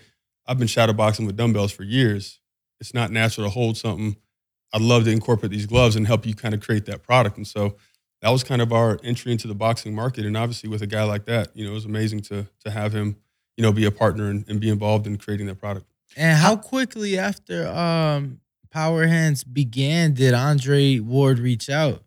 [0.46, 2.40] I've been shadowboxing with dumbbells for years.
[2.80, 4.16] It's not natural to hold something.
[4.74, 7.46] I'd love to incorporate these gloves and help you kind of create that product." And
[7.46, 7.76] so
[8.22, 10.24] that was kind of our entry into the boxing market.
[10.24, 12.92] And obviously, with a guy like that, you know, it was amazing to to have
[12.94, 13.16] him,
[13.56, 15.86] you know, be a partner and, and be involved in creating that product.
[16.16, 22.02] And how quickly after um Power Hands began did Andre Ward reach out?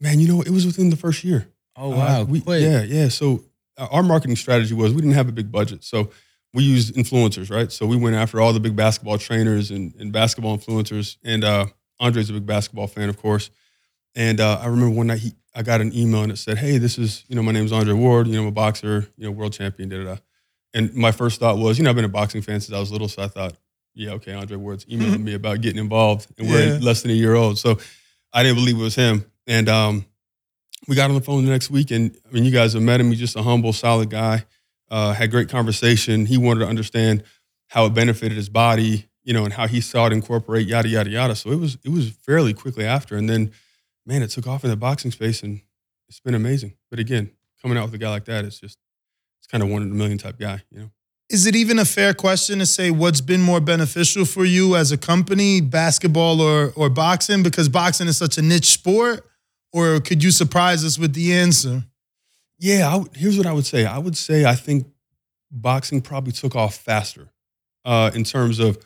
[0.00, 1.48] Man, you know, it was within the first year.
[1.76, 2.62] Oh Uh, wow, we- quick.
[2.62, 3.08] Yeah, yeah.
[3.08, 3.44] So
[3.76, 6.10] uh, our marketing strategy was we didn't have a big budget, so
[6.54, 7.70] we used influencers, right?
[7.70, 11.16] So we went after all the big basketball trainers and, and basketball influencers.
[11.22, 11.66] And uh,
[12.00, 13.50] Andre's a big basketball fan, of course.
[14.14, 16.78] And uh, I remember one night he, I got an email and it said, "Hey,
[16.78, 18.26] this is you know my name's Andre Ward.
[18.26, 20.16] You know I'm a boxer, you know world champion." Da da da.
[20.74, 22.92] And my first thought was, you know, I've been a boxing fan since I was
[22.92, 23.54] little, so I thought,
[23.94, 26.78] yeah, okay, Andre Ward's emailing me about getting involved, and we're Yeah.
[26.80, 27.78] less than a year old, so
[28.32, 29.24] I didn't believe it was him.
[29.46, 30.04] And um,
[30.86, 33.00] we got on the phone the next week, and I mean, you guys have met
[33.00, 33.08] him.
[33.10, 34.44] He's just a humble, solid guy.
[34.90, 36.26] Uh, had great conversation.
[36.26, 37.22] He wanted to understand
[37.68, 41.10] how it benefited his body, you know, and how he saw it incorporate yada yada
[41.10, 41.34] yada.
[41.34, 43.52] So it was it was fairly quickly after, and then
[44.08, 45.60] man, it took off in the boxing space, and
[46.08, 46.72] it's been amazing.
[46.90, 48.78] But again, coming out with a guy like that, it's just
[49.38, 50.90] it's kind of one in a million type guy, you know.
[51.30, 54.90] Is it even a fair question to say what's been more beneficial for you as
[54.92, 57.42] a company, basketball or or boxing?
[57.42, 59.24] Because boxing is such a niche sport.
[59.70, 61.84] Or could you surprise us with the answer?
[62.58, 63.84] Yeah, I here's what I would say.
[63.84, 64.86] I would say I think
[65.50, 67.28] boxing probably took off faster
[67.84, 68.78] uh, in terms of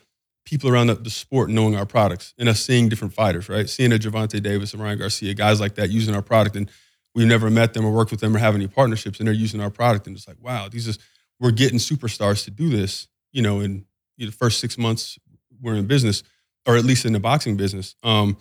[0.44, 3.68] people around the, the sport knowing our products and us seeing different fighters, right?
[3.68, 6.70] Seeing a Gervonta Davis and Ryan Garcia, guys like that using our product, and
[7.14, 9.60] we've never met them or worked with them or have any partnerships, and they're using
[9.60, 10.98] our product, and it's like, wow, these is
[11.38, 13.84] we're getting superstars to do this, you know, in
[14.18, 15.18] the first six months
[15.60, 16.22] we're in business,
[16.66, 17.94] or at least in the boxing business.
[18.02, 18.36] Um,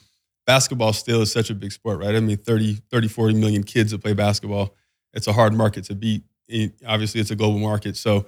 [0.46, 2.16] basketball still is such a big sport, right?
[2.16, 4.76] I mean, 30, 30, 40 million kids that play basketball.
[5.14, 6.24] It's a hard market to beat.
[6.48, 7.98] It- obviously, it's a global market.
[7.98, 8.26] So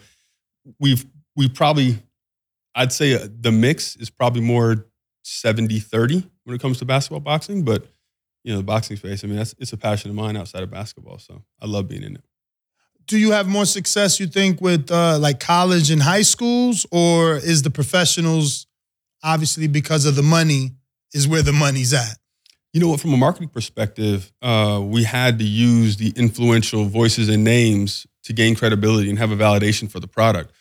[0.80, 1.06] we've
[1.36, 1.98] we probably,
[2.76, 4.88] I'd say uh, the mix is probably more
[5.24, 7.64] 70 30 when it comes to basketball boxing.
[7.64, 7.86] But,
[8.44, 10.72] you know, the boxing space, I mean, that's, it's a passion of mine outside of
[10.72, 11.18] basketball.
[11.20, 12.24] So I love being in it.
[13.06, 17.36] Do you have more success, you think, with uh, like college and high schools, or
[17.36, 18.66] is the professionals
[19.22, 20.72] obviously because of the money
[21.14, 22.18] is where the money's at?
[22.72, 23.02] You know what?
[23.02, 28.34] From a marketing perspective, uh, we had to use the influential voices and names to
[28.34, 30.52] gain credibility and have a validation for the product.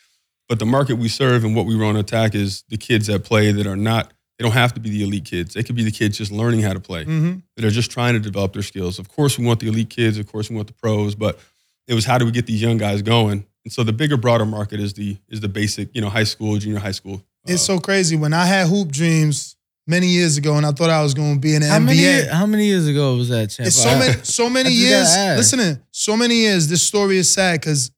[0.53, 3.23] But the market we serve and what we want to attack is the kids that
[3.23, 4.13] play that are not.
[4.37, 5.55] They don't have to be the elite kids.
[5.55, 7.05] They could be the kids just learning how to play.
[7.05, 7.39] Mm-hmm.
[7.55, 8.99] That are just trying to develop their skills.
[8.99, 10.19] Of course, we want the elite kids.
[10.19, 11.15] Of course, we want the pros.
[11.15, 11.39] But
[11.87, 13.47] it was how do we get these young guys going?
[13.65, 16.55] And so the bigger, broader market is the is the basic, you know, high school,
[16.57, 17.23] junior high school.
[17.47, 18.15] It's uh, so crazy.
[18.15, 19.55] When I had hoop dreams
[19.87, 21.85] many years ago, and I thought I was going to be in the How NBA.
[21.85, 23.65] many how many years ago was that, champ?
[23.65, 25.15] It's so many, so many years.
[25.15, 25.37] gotta.
[25.37, 26.67] Listening, so many years.
[26.67, 27.89] This story is sad because,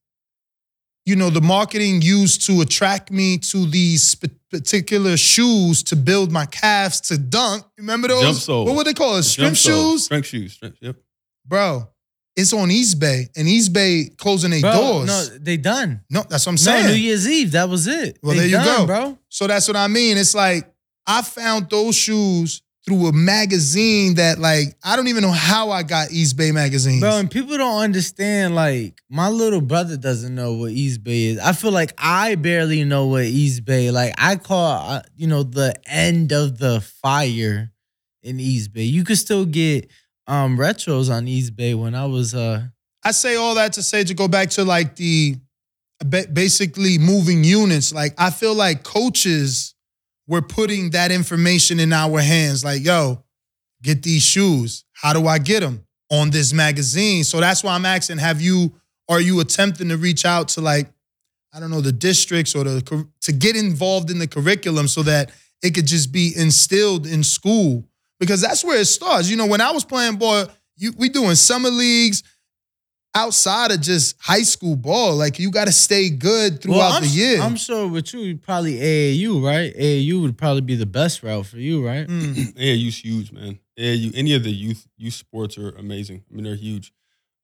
[1.06, 6.32] you know, the marketing used to attract me to these sp- particular shoes to build
[6.32, 7.64] my calves to dunk.
[7.78, 8.22] Remember those?
[8.24, 8.68] Jump soles.
[8.68, 9.24] What would they call it?
[9.24, 10.54] Strength jump shoes, Strength shoes.
[10.54, 10.96] Strength, yep.
[11.46, 11.90] bro.
[12.38, 15.08] It's on Eastbay, and Eastbay closing their Bro, doors.
[15.08, 16.02] no, they done.
[16.10, 16.88] No, that's what I'm No, saying.
[16.88, 17.52] New Year's Eve.
[17.54, 18.20] That was it.
[18.22, 18.86] Well, They there you done, go.
[18.88, 19.18] bro.
[19.30, 20.18] So that's what I mean.
[20.18, 20.70] It's like
[21.08, 25.82] I found those shoes through a magazine that, like, I don't even know how I
[25.84, 27.02] got East Bay magazines.
[27.02, 28.54] Bro, and people don't understand.
[28.54, 31.40] Like, my little brother doesn't know what East Bay is.
[31.40, 33.90] I feel like I barely know what East Bay.
[33.90, 37.72] Like, I call, uh, you know, the end of the fire
[38.22, 38.84] in East Bay.
[38.84, 39.90] You could still get
[40.28, 42.64] um retros on East Bay when I was uh
[43.04, 45.36] I say all that to say to go back to like the
[46.10, 47.94] basically moving units.
[47.94, 49.75] Like I feel like coaches
[50.28, 52.64] were putting that information in our hands.
[52.64, 53.24] Like, yo,
[53.82, 54.86] get these shoes.
[54.94, 57.24] How do I get them on this magazine?
[57.24, 58.74] So that's why I'm asking: Have you?
[59.08, 60.88] Are you attempting to reach out to like,
[61.54, 65.32] I don't know, the districts or the to get involved in the curriculum so that
[65.62, 67.88] it could just be instilled in school?
[68.20, 69.30] Because that's where it starts.
[69.30, 72.24] You know, when I was playing ball, you, we doing summer leagues
[73.16, 75.16] outside of just high school ball.
[75.16, 77.42] Like you got to stay good throughout Well, the year.
[77.42, 79.74] I'm sure with you, probably AAU, right?
[79.76, 82.06] AAU would probably be the best route for you, right?
[82.08, 82.54] Mm.
[82.58, 83.60] AAU's huge, man.
[83.80, 86.24] AAU, any of the youth youth sports are amazing.
[86.30, 86.94] I mean, they're huge.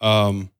[0.01, 0.51] Um,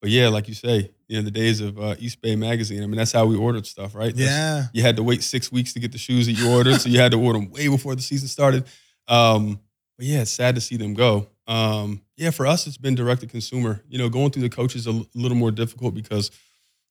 [0.00, 2.82] but yeah, like you say, you know, the days of uh, East Bay Magazine.
[2.82, 4.14] I mean, that's how we ordered stuff, right?
[4.14, 4.64] That's- Yeah.
[4.72, 6.98] you had to wait six weeks to get the shoes that you ordered, so you
[6.98, 8.64] had to order them way before the season started.
[9.08, 9.60] Um,
[9.98, 11.28] but yeah, it's sad to see them go.
[11.46, 13.82] Um, yeah, for us, it's been direct to consumer.
[13.88, 16.30] You know, going through the coaches is a l- little more difficult because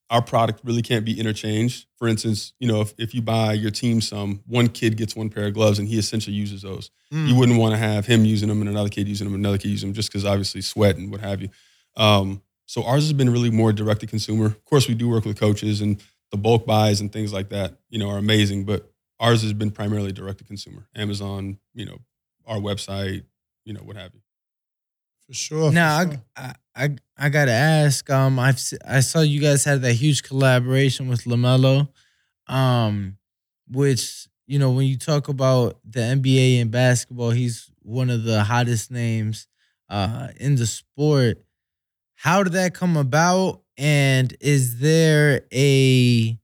[0.10, 1.86] our product really can't be interchanged.
[1.96, 5.30] For instance, you know, if, if you buy your team some, one kid gets one
[5.30, 6.92] pair of gloves and he essentially uses those.
[7.14, 7.30] Mm.
[7.30, 9.58] You wouldn't want to have him using them and another kid using them, and another
[9.58, 11.48] kid using them, just because obviously sweat and what have you.
[11.96, 14.48] Um, so ours has been really more direct to consumer.
[14.48, 17.76] Of course, we do work with coaches and the bulk buys and things like that.
[17.90, 20.90] You know, are amazing, but ours has been primarily direct to consumer.
[20.94, 22.00] Amazon, you know,
[22.46, 23.24] our website,
[23.64, 24.20] you know, what have you.
[25.32, 25.70] For sure.
[25.70, 26.14] for Now sure.
[26.36, 28.10] I, I I I gotta ask.
[28.10, 31.88] Um, I've I saw you guys had that huge collaboration with Lamelo,
[32.48, 33.18] um,
[33.70, 38.44] which you know when you talk about the NBA and basketball, he's one of the
[38.44, 39.48] hottest names
[39.88, 41.38] uh in the sport.
[42.16, 43.62] How did that come about?
[43.78, 46.38] And is there a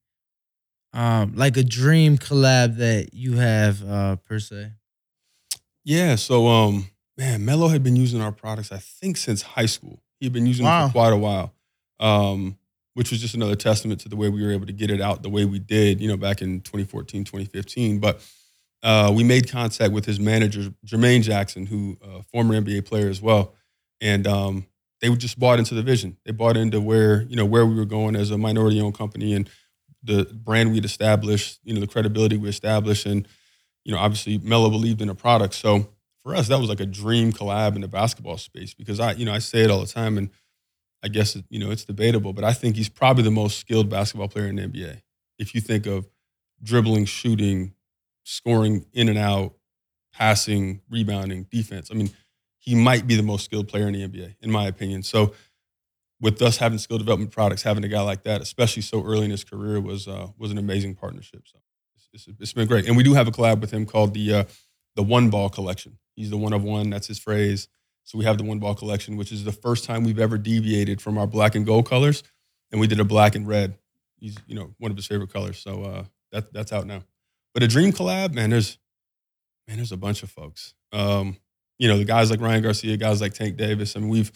[0.93, 4.71] um like a dream collab that you have uh per se?
[5.83, 6.15] Yeah.
[6.15, 6.87] So, um,
[7.17, 10.01] man, Melo had been using our products, I think, since high school.
[10.19, 10.81] He'd been using Wow.
[10.81, 11.53] them for quite a while,
[11.99, 12.57] um,
[12.93, 15.23] which was just another testament to the way we were able to get it out
[15.23, 17.99] the way we did, you know, back in 2014, 2015.
[17.99, 18.21] But
[18.83, 23.21] uh, we made contact with his manager, Jermaine Jackson, who uh, former NBA player as
[23.21, 23.53] well,
[24.01, 24.65] and um,
[25.01, 26.17] they just bought into the vision.
[26.25, 29.49] They bought into where you know where we were going as a minority-owned company and
[30.03, 33.27] the brand we'd established, you know, the credibility we established, and
[33.83, 35.55] you know, obviously Melo believed in the product.
[35.55, 35.89] So
[36.27, 39.23] for us, that was like a dream collab in the basketball space because I, you
[39.23, 40.29] know, I say it all the time, and
[41.01, 44.27] I guess you know it's debatable, but I think he's probably the most skilled basketball
[44.27, 45.03] player in the NBA.
[45.39, 46.05] If you think of
[46.61, 47.75] dribbling, shooting,
[48.23, 49.53] scoring in and out,
[50.11, 52.09] passing, rebounding, defense, I mean,
[52.57, 55.03] he might be the most skilled player in the NBA, in my opinion.
[55.03, 55.33] So
[56.19, 59.31] with us having skill development products, having a guy like that, especially so early in
[59.31, 61.43] his career, was uh, was an amazing partnership.
[61.45, 61.59] So
[61.95, 64.33] it's, it's, it's been great, and we do have a collab with him called the
[64.33, 64.43] uh,
[64.97, 65.97] the One Ball Collection.
[66.17, 66.89] He's the one of one.
[66.89, 67.69] That's his phrase.
[68.03, 71.01] So we have the One Ball Collection, which is the first time we've ever deviated
[71.01, 72.23] from our black and gold colors,
[72.71, 73.77] and we did a black and red.
[74.17, 75.59] He's you know one of his favorite colors.
[75.59, 77.03] So uh, that that's out now.
[77.53, 78.49] But a dream collab, man.
[78.49, 78.77] There's
[79.67, 80.73] man, there's a bunch of folks.
[80.91, 81.37] Um,
[81.77, 83.95] you know, the guys like Ryan Garcia, guys like Tank Davis.
[83.95, 84.31] I mean, we've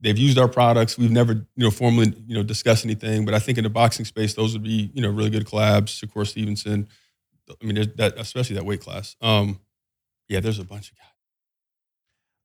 [0.00, 0.96] they've used our products.
[0.96, 3.24] We've never, you know, formally, you know, discussed anything.
[3.24, 6.02] But I think in the boxing space, those would be, you know, really good collabs.
[6.02, 6.88] Shakur Stevenson.
[7.50, 9.16] I mean, that especially that weight class.
[9.20, 9.60] Um,
[10.28, 11.17] yeah, there's a bunch of guys.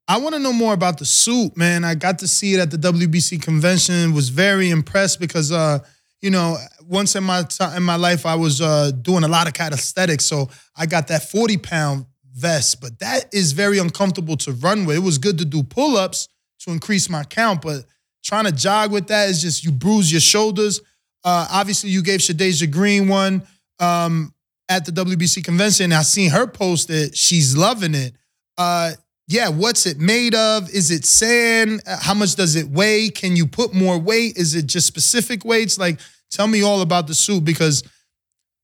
[0.07, 1.85] I want to know more about the suit, man.
[1.85, 4.13] I got to see it at the WBC convention.
[4.13, 5.79] Was very impressed because, uh,
[6.21, 9.47] you know, once in my time in my life, I was uh, doing a lot
[9.47, 12.81] of calisthenics, so I got that forty pound vest.
[12.81, 14.97] But that is very uncomfortable to run with.
[14.97, 16.27] It was good to do pull ups
[16.59, 17.85] to increase my count, but
[18.23, 20.81] trying to jog with that is just you bruise your shoulders.
[21.23, 23.47] Uh, obviously, you gave Shadasia Green one
[23.79, 24.33] um,
[24.67, 25.93] at the WBC convention.
[25.93, 27.15] I seen her post it.
[27.15, 28.13] She's loving it.
[28.57, 28.91] Uh,
[29.27, 30.69] yeah, what's it made of?
[30.69, 31.81] Is it sand?
[31.87, 33.09] Uh, How much does it weigh?
[33.09, 34.37] Can you put more weight?
[34.37, 35.77] Is it just specific weights?
[35.77, 35.99] Like,
[36.29, 37.83] tell me all about the suit because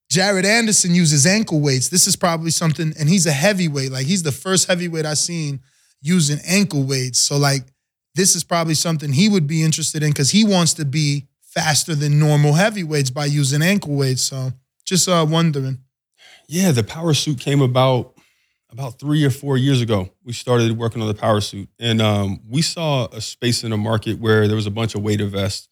[0.09, 1.89] Jared Anderson uses ankle weights.
[1.89, 3.91] This is probably something, and he's a heavyweight.
[3.91, 5.61] Like, he's the first heavyweight I've seen
[6.01, 7.19] using ankle weights.
[7.19, 7.63] So, like,
[8.15, 11.95] this is probably something he would be interested in because he wants to be faster
[11.95, 14.23] than normal heavyweights by using ankle weights.
[14.23, 14.51] So,
[14.83, 15.79] just uh, wondering.
[16.47, 18.15] Yeah, the power suit came about
[18.71, 20.09] about three or four years ago.
[20.23, 23.77] We started working on the power suit, and um, we saw a space in the
[23.77, 25.67] market where there was a bunch of weighted vests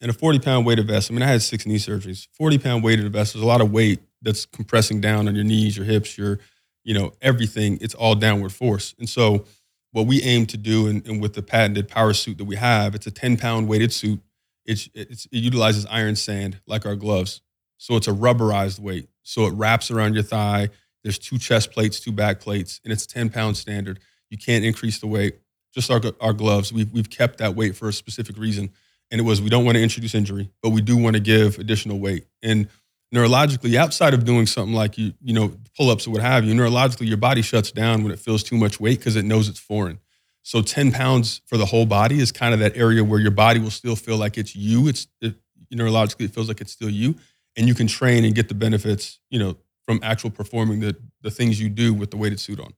[0.00, 1.10] and a 40 pound weighted vest.
[1.10, 2.28] I mean, I had six knee surgeries.
[2.32, 3.32] 40 pound weighted vest.
[3.32, 6.38] There's a lot of weight that's compressing down on your knees, your hips, your,
[6.82, 7.78] you know, everything.
[7.80, 8.94] It's all downward force.
[8.98, 9.44] And so,
[9.92, 12.94] what we aim to do, and, and with the patented power suit that we have,
[12.96, 14.20] it's a 10 pound weighted suit.
[14.66, 17.42] It's, it's, it utilizes iron sand like our gloves.
[17.78, 19.08] So it's a rubberized weight.
[19.22, 20.70] So it wraps around your thigh.
[21.04, 24.00] There's two chest plates, two back plates, and it's 10 pound standard.
[24.30, 25.38] You can't increase the weight.
[25.72, 28.70] Just our, our gloves, we've, we've kept that weight for a specific reason.
[29.10, 31.58] and it was we don't want to introduce injury, but we do want to give
[31.58, 32.26] additional weight.
[32.42, 32.68] And
[33.14, 36.54] neurologically, outside of doing something like you, you know, pull ups or what have you,
[36.54, 39.60] neurologically, your body shuts down when it feels too much weight because it knows it's
[39.60, 40.00] foreign.
[40.42, 43.60] So 10 pounds for the whole body is kind of that area where your body
[43.60, 44.88] will still feel like it's you.
[44.88, 45.34] It's it,
[45.72, 47.16] neurologically, it feels like it's still you,
[47.56, 49.56] and you can train and get the benefits, you know,
[49.86, 52.72] from actual performing the the things you do with the weighted suit on.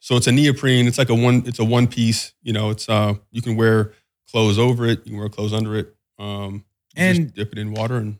[0.00, 0.86] So it's a neoprene.
[0.86, 1.42] It's like a one.
[1.46, 2.34] It's a one piece.
[2.42, 3.92] You know, it's uh you can wear
[4.30, 5.00] clothes over it.
[5.04, 5.94] You can wear clothes under it.
[6.18, 6.64] Um,
[6.96, 8.18] and dip it in water and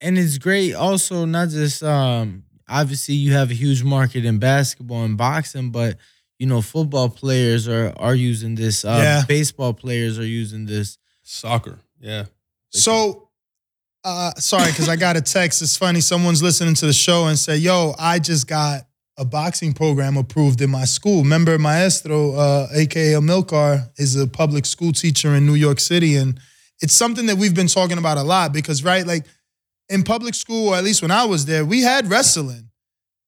[0.00, 0.74] and it's great.
[0.74, 5.96] Also, not just um obviously you have a huge market in basketball and boxing, but
[6.38, 8.84] you know football players are are using this.
[8.84, 9.22] Uh, yeah.
[9.26, 10.98] Baseball players are using this.
[11.22, 12.24] Soccer, yeah.
[12.70, 13.29] So
[14.04, 15.62] uh, sorry, because I got a text.
[15.62, 16.00] It's funny.
[16.00, 18.82] Someone's listening to the show and said, "Yo, I just got
[19.18, 24.64] a boxing program approved in my school." Member Maestro, uh, aka Amilcar, is a public
[24.64, 26.40] school teacher in New York City, and
[26.80, 29.26] it's something that we've been talking about a lot because, right, like
[29.90, 32.70] in public school, or at least when I was there, we had wrestling.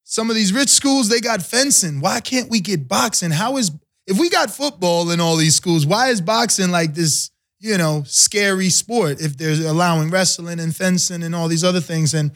[0.05, 2.01] Some of these rich schools, they got fencing.
[2.01, 3.31] Why can't we get boxing?
[3.31, 3.71] How is
[4.07, 7.31] if we got football in all these schools, why is boxing like this?
[7.63, 12.13] You know, scary sport if they're allowing wrestling and fencing and all these other things.
[12.13, 12.33] And,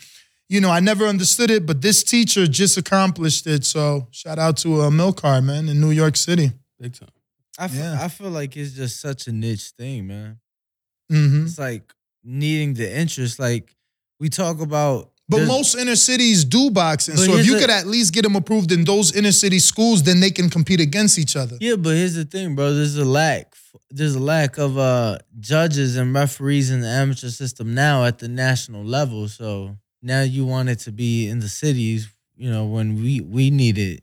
[0.49, 3.65] you know, I never understood it, but this teacher just accomplished it.
[3.65, 6.53] So shout out to a uh, Milcar, man, in New York City.
[6.79, 7.09] Big time.
[7.59, 7.99] I feel, yeah.
[8.01, 10.39] I feel like it's just such a niche thing, man.
[11.11, 11.47] Mm-hmm.
[11.47, 13.41] It's like needing the interest.
[13.41, 13.75] Like
[14.21, 17.17] we talk about but most inner cities do boxing.
[17.17, 20.03] So if you a, could at least get them approved in those inner city schools,
[20.03, 21.57] then they can compete against each other.
[21.61, 22.73] Yeah, but here's the thing, bro.
[22.73, 23.55] There's a lack.
[23.91, 28.29] There's a lack of uh, judges and referees in the amateur system now at the
[28.29, 29.29] national level.
[29.29, 32.09] So now you want it to be in the cities.
[32.37, 34.03] You know, when we we need it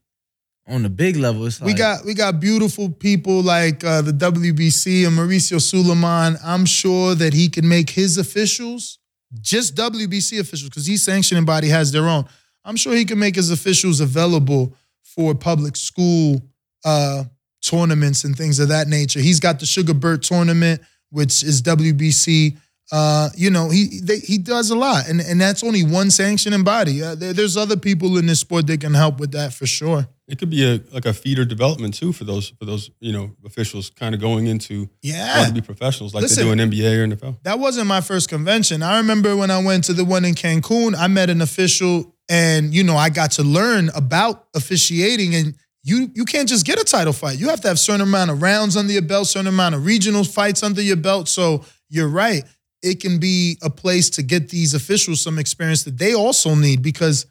[0.68, 1.46] on the big level.
[1.46, 6.38] It's like, we got we got beautiful people like uh, the WBC and Mauricio Sulaiman.
[6.44, 9.00] I'm sure that he can make his officials
[9.42, 12.26] just WBC officials, because each sanctioning body has their own.
[12.66, 16.42] I'm sure he can make his officials available for public school
[16.86, 17.24] uh,
[17.62, 19.20] tournaments and things of that nature.
[19.20, 22.58] He's got the Sugar Burt tournament, which is WBC.
[22.92, 26.64] Uh, you know, he they, he does a lot, and and that's only one sanctioning
[26.64, 27.02] body.
[27.02, 30.08] Uh, there, there's other people in this sport that can help with that for sure.
[30.28, 33.32] It could be a like a feeder development too for those for those you know
[33.46, 36.98] officials kind of going into yeah to be professionals like Listen, they do in NBA
[36.98, 37.44] or NFL.
[37.44, 38.84] That wasn't my first convention.
[38.84, 40.96] I remember when I went to the one in Cancun.
[40.98, 45.36] I met an official, and you know I got to learn about officiating.
[45.36, 47.38] And you you can't just get a title fight.
[47.38, 50.24] You have to have certain amount of rounds under your belt, certain amount of regional
[50.24, 51.28] fights under your belt.
[51.28, 52.46] So you're right.
[52.82, 56.82] It can be a place to get these officials some experience that they also need
[56.82, 57.26] because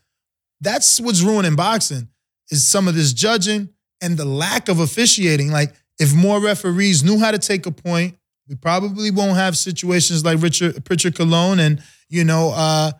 [0.60, 2.08] that's what's ruining boxing
[2.52, 5.50] is some of this judging and the lack of officiating.
[5.50, 8.16] Like, if more referees knew how to take a point,
[8.48, 11.58] we probably won't have situations like Richard Prichard Colón.
[11.58, 12.92] And, you know, uh,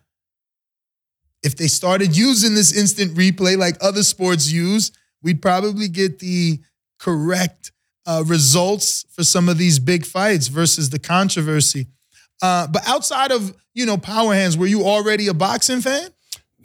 [1.43, 4.93] if they started using this instant replay like other sports use,
[5.23, 6.61] we'd probably get the
[6.99, 7.73] correct
[8.07, 11.89] uh, results for some of these big fights versus the controversy.
[12.41, 16.09] Uh, but outside of you know power hands, were you already a boxing fan?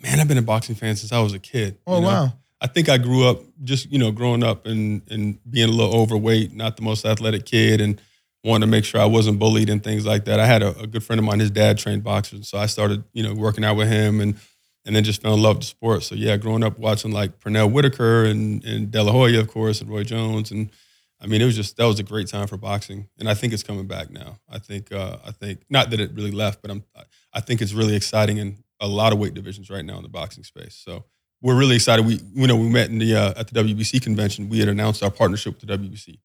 [0.01, 1.77] Man, I've been a boxing fan since I was a kid.
[1.85, 2.07] Oh you know?
[2.07, 2.33] wow!
[2.59, 5.95] I think I grew up just you know growing up and and being a little
[5.95, 8.01] overweight, not the most athletic kid, and
[8.43, 10.39] wanted to make sure I wasn't bullied and things like that.
[10.39, 13.03] I had a, a good friend of mine, his dad trained boxers, so I started
[13.13, 14.35] you know working out with him and
[14.85, 16.07] and then just fell in love with sports.
[16.07, 19.81] So yeah, growing up watching like Pernell Whitaker and and De La Hoya, of course,
[19.81, 20.71] and Roy Jones, and
[21.21, 23.53] I mean it was just that was a great time for boxing, and I think
[23.53, 24.39] it's coming back now.
[24.49, 26.83] I think uh, I think not that it really left, but I'm
[27.33, 30.09] I think it's really exciting in a lot of weight divisions right now in the
[30.09, 30.75] boxing space.
[30.75, 31.05] So
[31.41, 32.05] we're really excited.
[32.05, 34.49] We you know we met in the uh, at the WBC convention.
[34.49, 36.19] We had announced our partnership with the WBC.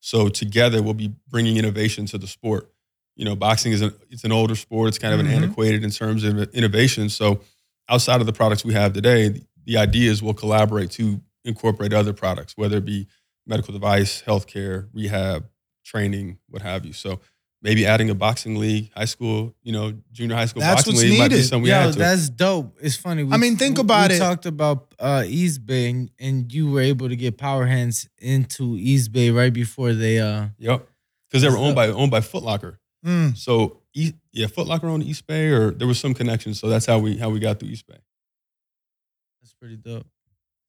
[0.00, 2.70] So together we'll be bringing innovation to the sport.
[3.16, 4.88] You know, boxing is an it's an older sport.
[4.88, 5.30] It's kind of mm-hmm.
[5.30, 7.08] an antiquated in terms of innovation.
[7.08, 7.40] So
[7.88, 12.56] outside of the products we have today, the, the we'll collaborate to incorporate other products,
[12.56, 13.06] whether it be
[13.46, 15.48] medical device, healthcare, rehab,
[15.84, 16.92] training, what have you.
[16.92, 17.20] So
[17.62, 21.02] maybe adding a boxing league, high school, you know, junior high school that's boxing what's
[21.02, 21.22] league needed.
[21.22, 22.76] might be something we Yo, that's dope.
[22.80, 23.24] It's funny.
[23.24, 24.18] We, I mean, think we, about we it.
[24.18, 28.08] We talked about uh, East Bay, and, and, you were able to get Power Hands
[28.18, 30.18] into East Bay right before they.
[30.18, 30.88] uh Yep,
[31.28, 32.80] because they were owned by owned by Foot Locker.
[33.04, 33.36] Mm.
[33.36, 36.54] So yeah, Foot Locker owned East Bay, or there was some connection.
[36.54, 37.98] So that's how we how we got through East Bay.
[39.40, 40.06] That's pretty dope.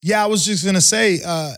[0.01, 1.53] Yeah, I was just gonna say, uh,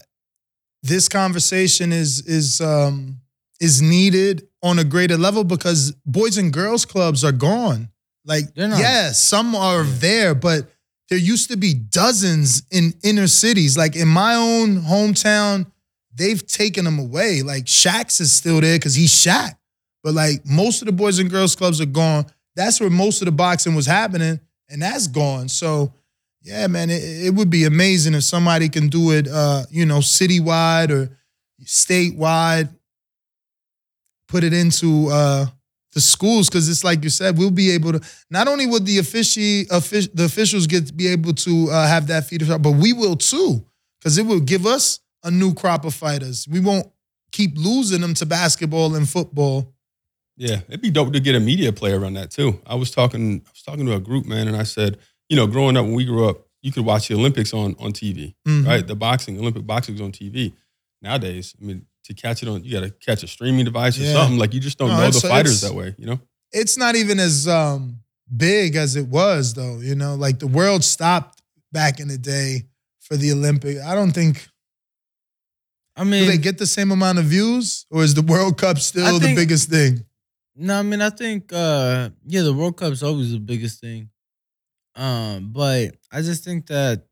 [0.83, 3.21] this conversation is is um
[3.59, 7.89] is needed on a greater level because boys and girls clubs are gone.
[8.25, 9.93] Like, yes, some are yeah.
[9.95, 10.69] there, but
[11.09, 13.77] there used to be dozens in inner cities.
[13.77, 15.65] Like in my own hometown,
[16.13, 17.41] they've taken them away.
[17.41, 19.55] Like Shaq's is still there because he's Shaq.
[20.03, 22.25] But like most of the boys and girls clubs are gone.
[22.55, 24.39] That's where most of the boxing was happening,
[24.69, 25.49] and that's gone.
[25.49, 25.93] So
[26.43, 29.99] yeah, man, it, it would be amazing if somebody can do it, uh, you know,
[29.99, 31.17] citywide or
[31.63, 32.69] statewide.
[34.31, 35.45] Put it into uh,
[35.93, 38.01] the schools because it's like you said, we'll be able to.
[38.29, 42.25] Not only would the offici, offic, the officials get be able to uh, have that
[42.27, 43.65] feeder shot, but we will too
[43.99, 46.47] because it will give us a new crop of fighters.
[46.49, 46.87] We won't
[47.33, 49.73] keep losing them to basketball and football.
[50.37, 52.59] Yeah, it'd be dope to get a media player around that too.
[52.65, 55.45] I was talking, I was talking to a group man, and I said, you know,
[55.45, 58.65] growing up when we grew up, you could watch the Olympics on on TV, Mhm.
[58.65, 58.87] right?
[58.87, 60.53] The boxing, Olympic boxing was on TV.
[61.01, 64.03] Nowadays, I mean, to catch it on, you got to catch a streaming device or
[64.03, 64.13] Yeah.
[64.13, 64.37] something.
[64.37, 66.19] Like you just don't No, know the it's- fighters that way, you know?
[66.51, 67.99] It's not even as um,
[68.35, 69.79] big as it was, though.
[69.79, 71.41] You know, like the world stopped
[71.71, 72.65] back in the day
[72.99, 73.77] for the Olympic.
[73.79, 74.47] I don't think
[75.95, 78.57] I mean, do mean, they get the same amount of views, or is the World
[78.57, 80.05] Cup still I the biggest thing?
[80.55, 84.09] No, I mean I think uh yeah, the World Cup's always the biggest thing.
[84.95, 87.05] Um, but I just think that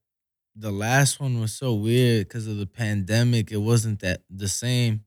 [0.59, 3.51] the last one was so weird because of the pandemic.
[3.51, 5.05] It wasn't that the same.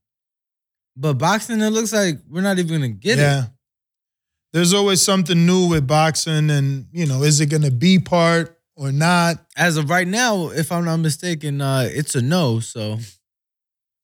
[0.97, 3.45] But boxing, it looks like we're not even gonna get yeah.
[3.45, 3.51] it.
[4.53, 8.93] There's always something new with boxing, and you know, is it to be part or
[8.93, 9.37] not?
[9.57, 12.61] As of right now, if I'm not mistaken, uh it's a no.
[12.61, 12.99] So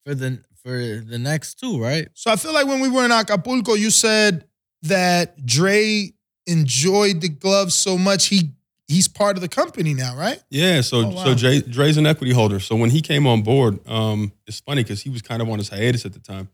[0.04, 2.08] for the for the next two, right?
[2.14, 4.46] So I feel like when we were in Acapulco, you said
[4.82, 6.12] that Dre
[6.46, 8.52] enjoyed the gloves so much he
[8.88, 10.42] he's part of the company now, right?
[10.50, 11.24] Yeah, so Oh, wow.
[11.24, 12.58] so Jay, Dre's an equity holder.
[12.58, 15.58] So when he came on board, um, it's funny because he was kind of on
[15.58, 16.48] his hiatus at the time,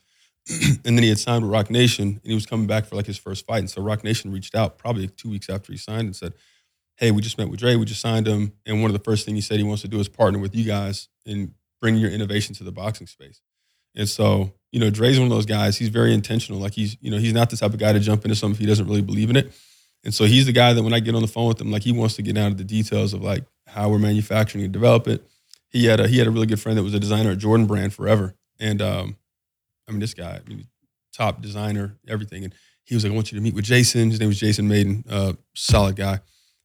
[0.84, 3.06] and then he had signed with Roc Nation, and he was coming back for like
[3.06, 3.60] his first fight.
[3.60, 6.34] And so Roc Nation reached out probably two weeks after he signed and said,
[6.96, 7.76] "Hey, we just met with Dre.
[7.76, 9.88] We just signed him, and one of the first things he said he wants to
[9.88, 13.40] do is partner with you guys and bring your innovation to the boxing space."
[13.94, 15.76] And so you know, Dre's one of those guys.
[15.78, 16.60] He's very intentional.
[16.60, 18.58] Like he's you know he's not the type of guy to jump into something if
[18.60, 19.52] he doesn't really believe in it.
[20.04, 21.82] And so he's the guy that when I get on the phone with him, like
[21.82, 25.08] he wants to get down to the details of like how we're manufacturing and develop
[25.08, 25.26] it.
[25.70, 27.66] He had a he had a really good friend that was a designer at Jordan
[27.66, 28.34] Brand forever.
[28.60, 29.16] And um,
[29.88, 30.66] I mean, this guy, I mean,
[31.12, 32.44] top designer, everything.
[32.44, 34.10] And he was like, I want you to meet with Jason.
[34.10, 36.20] His name was Jason Maiden, uh, solid guy.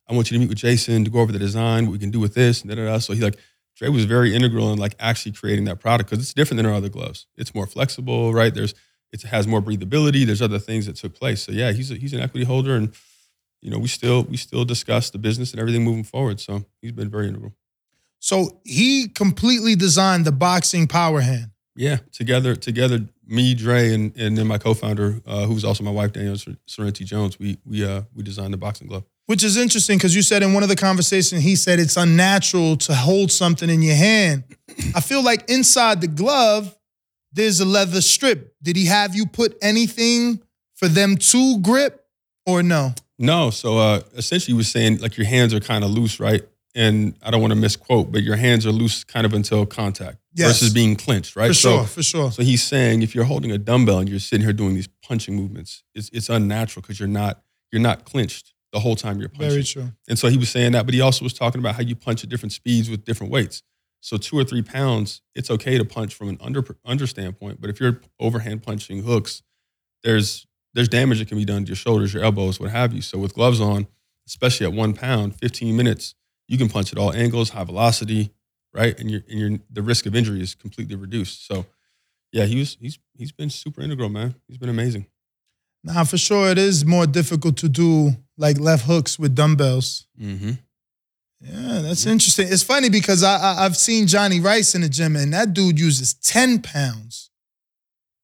[0.07, 2.11] I want you to meet with Jason to go over the design, what we can
[2.11, 2.97] do with this, and da da da.
[2.97, 3.37] So he like
[3.75, 6.73] Dre was very integral in like actually creating that product because it's different than our
[6.73, 7.27] other gloves.
[7.37, 8.53] It's more flexible, right?
[8.53, 8.73] There's
[9.11, 10.25] it has more breathability.
[10.25, 11.41] There's other things that took place.
[11.41, 12.93] So yeah, he's a, he's an equity holder, and
[13.61, 16.39] you know we still we still discuss the business and everything moving forward.
[16.39, 17.53] So he's been very integral.
[18.19, 21.51] So he completely designed the boxing power hand.
[21.75, 26.11] Yeah, together together, me, Dre, and and then my co-founder, uh, who's also my wife,
[26.11, 27.39] Danielle Sor- Sorrenti Jones.
[27.39, 29.05] We we uh we designed the boxing glove.
[29.27, 32.77] Which is interesting because you said in one of the conversations, he said it's unnatural
[32.77, 34.43] to hold something in your hand.
[34.95, 36.75] I feel like inside the glove,
[37.31, 38.55] there's a leather strip.
[38.63, 40.41] Did he have you put anything
[40.75, 42.03] for them to grip
[42.45, 42.95] or no?
[43.19, 46.41] No, so uh, essentially, he was saying like your hands are kind of loose, right?
[46.75, 50.17] And I don't want to misquote, but your hands are loose kind of until contact
[50.35, 50.47] Yes.
[50.59, 51.49] versus being clenched, right?
[51.49, 52.31] For So- sure, for sure.
[52.31, 55.35] So he's saying if you're holding a dumbbell and you're sitting here doing these punching
[55.35, 59.49] movements, it's it's unnatural because you're not you're not clenched the whole time you're punching.
[59.49, 59.91] Very true.
[60.07, 62.23] And so he was saying that, but he also was talking about how you punch
[62.23, 63.63] at different speeds with different weights.
[64.01, 67.69] So two or three pounds, it's okay to punch from an under under standpoint, but
[67.71, 69.41] if you're overhand punching hooks,
[70.03, 73.01] there's there's damage that can be done to your shoulders, your elbows, what have you.
[73.01, 73.87] So with gloves on,
[74.27, 76.15] especially at one pound, 15 minutes,
[76.47, 78.31] you can punch at all angles, high velocity,
[78.73, 78.99] right?
[78.99, 81.47] And your and your the risk of injury is completely reduced.
[81.47, 81.65] So
[82.31, 84.35] yeah, he was he's he's been super integral, man.
[84.47, 85.07] He's been amazing.
[85.83, 90.07] Now, for sure, it is more difficult to do like left hooks with dumbbells.
[90.19, 90.51] Mm-hmm.
[91.41, 92.47] Yeah, that's interesting.
[92.49, 95.79] It's funny because I, I I've seen Johnny Rice in the gym, and that dude
[95.79, 97.29] uses ten pounds,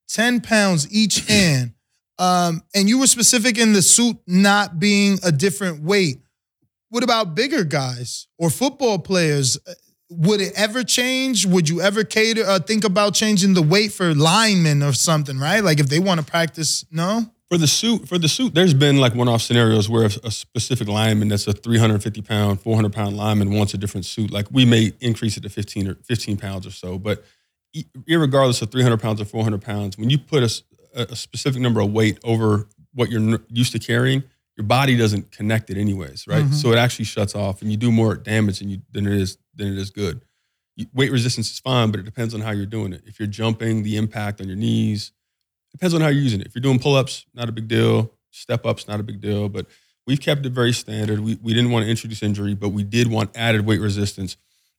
[0.07, 1.74] ten pounds each hand.
[2.17, 6.19] Um, and you were specific in the suit not being a different weight.
[6.89, 9.57] What about bigger guys or football players?
[9.67, 9.73] Uh,
[10.09, 11.45] Would it ever change?
[11.45, 15.37] Would you ever cater uh, think about changing the weight for linemen or something?
[15.39, 16.85] Right, like if they want to practice.
[16.91, 20.87] No, For the suit, for the suit, there's been like one-off scenarios where a specific
[20.87, 24.31] lineman that's a 350 pound, 400 pound lineman wants a different suit.
[24.31, 27.25] Like we may increase it to 15 or 15 pounds or so, but
[28.07, 30.63] irregardless of 300 pounds or 400 pounds, when you put a,
[30.95, 34.23] a- specific number of weight over what you're n- used to carrying,
[34.57, 36.45] your body doesn't connect it anyways, right?
[36.45, 36.53] Mhm.
[36.53, 39.37] So it actually shuts off, and you do more damage than you than it is
[39.55, 40.21] than it is good.
[40.77, 43.01] You- Weight resistance is fine, but it depends on how you're doing it.
[43.05, 45.11] If you're jumping, the impact on your knees,
[45.71, 46.47] depends on how you're using it.
[46.47, 48.11] If you're doing pull-ups, not a big deal.
[48.31, 49.47] Step ups, not a big deal.
[49.49, 49.67] But
[50.07, 51.19] we've kept it very standard.
[51.21, 54.37] We we didn't want to introduce injury, but we did want added weight resistance.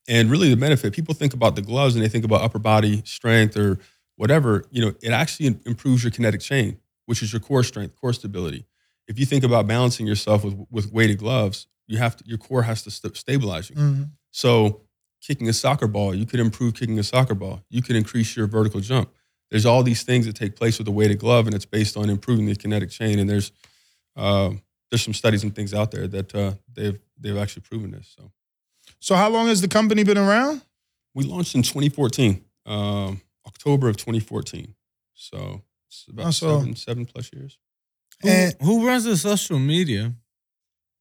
[0.09, 3.03] And really the benefit, people think about the gloves and they think about upper body
[3.05, 3.79] strength or
[4.17, 4.65] whatever.
[4.71, 6.79] You know, it actually improves your kinetic chain.
[7.09, 8.67] which is your core strength, core stability.
[9.07, 12.63] If you think about balancing yourself with with weighted gloves, you have to your core
[12.65, 13.77] has to st- stabilize you.
[13.77, 14.11] Mhm.
[14.33, 14.81] So
[15.21, 17.63] kicking a soccer ball, you could improve kicking a soccer ball.
[17.71, 19.09] You could increase your vertical jump.
[19.51, 22.11] There's all these things that take place with a weighted glove, and it's based on
[22.11, 23.21] improving the kinetic chain.
[23.21, 23.53] And there's
[24.17, 24.51] uh,
[24.91, 28.13] there's some studies and things out there that uh, they've they've actually proven this.
[28.19, 28.33] So
[28.99, 30.63] So how long has the company been around?
[31.15, 33.21] we launched in 2014, um,
[33.67, 34.75] October of 2014.
[35.15, 37.59] So it's about so- seven seven plus years.
[38.23, 40.15] Who, And- who runs the social media?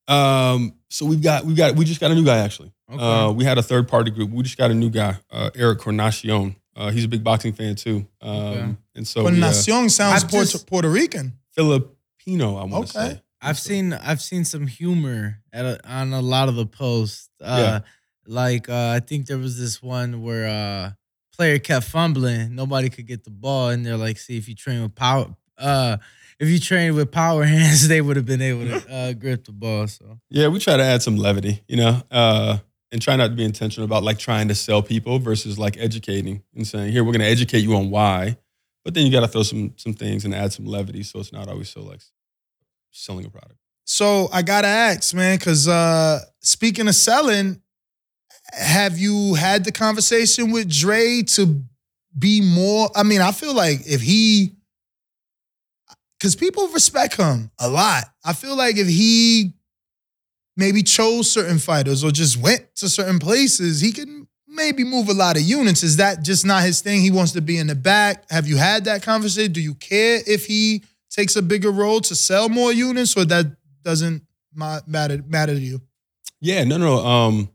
[0.08, 2.72] Um, so we've got we've got we just got a new guy actually.
[2.92, 3.02] Okay.
[3.04, 4.30] Uh, we had a third party group.
[4.32, 6.56] We just got a new guy, uh, Eric Cornacion.
[6.76, 8.06] Uh, he's a big boxing fan too.
[8.22, 8.76] Um, Okay.
[8.96, 11.34] And so But we, uh, Nacion sounds I've Puerto, just- Puerto Rican.
[11.56, 13.14] Filipino, I want to Okay.
[13.16, 13.22] say.
[13.42, 17.30] I've So- seen I've seen some humor at a, on a lot of the posts.
[17.42, 17.80] Uh, Yeah.
[18.28, 20.92] Like uh, I think there was this one where uh,
[21.36, 24.82] player kept fumbling, nobody could get the ball, and they're like, "See if you train
[24.82, 25.28] with power,
[25.58, 25.98] uh,
[26.40, 29.52] if you train with power hands, they would have been able to uh, grip the
[29.52, 32.58] ball." So Yeah, we try to add some levity, you know, uh,
[32.92, 36.44] and try not to be intentional about like trying to sell people versus like educating
[36.56, 38.38] and saying, "Here, we're going to educate you on why,"
[38.84, 41.34] but then you got to throw some some things and add some levity, so it's
[41.34, 42.02] not always so like
[42.92, 43.60] selling a product.
[43.86, 47.62] So I gotta ask, man, because uh, speaking of selling,
[48.54, 51.64] have you had the conversation with Dre to
[52.18, 52.90] be more?
[52.96, 54.56] I mean, I feel like if he,
[56.18, 58.06] because people respect him a lot.
[58.24, 59.54] I feel like if he
[60.58, 65.14] maybe chose certain fighters or just went to certain places, he can maybe move a
[65.14, 65.84] lot of units.
[65.84, 67.02] Is that just not his thing?
[67.02, 68.30] He wants to be in the back.
[68.32, 69.52] Have you had that conversation?
[69.52, 73.48] Do you care if he takes a bigger role to sell more units, or that
[73.84, 74.24] doesn't
[74.54, 75.82] matter matter to you?
[76.40, 77.06] Yeah, no, no.
[77.06, 77.50] Um,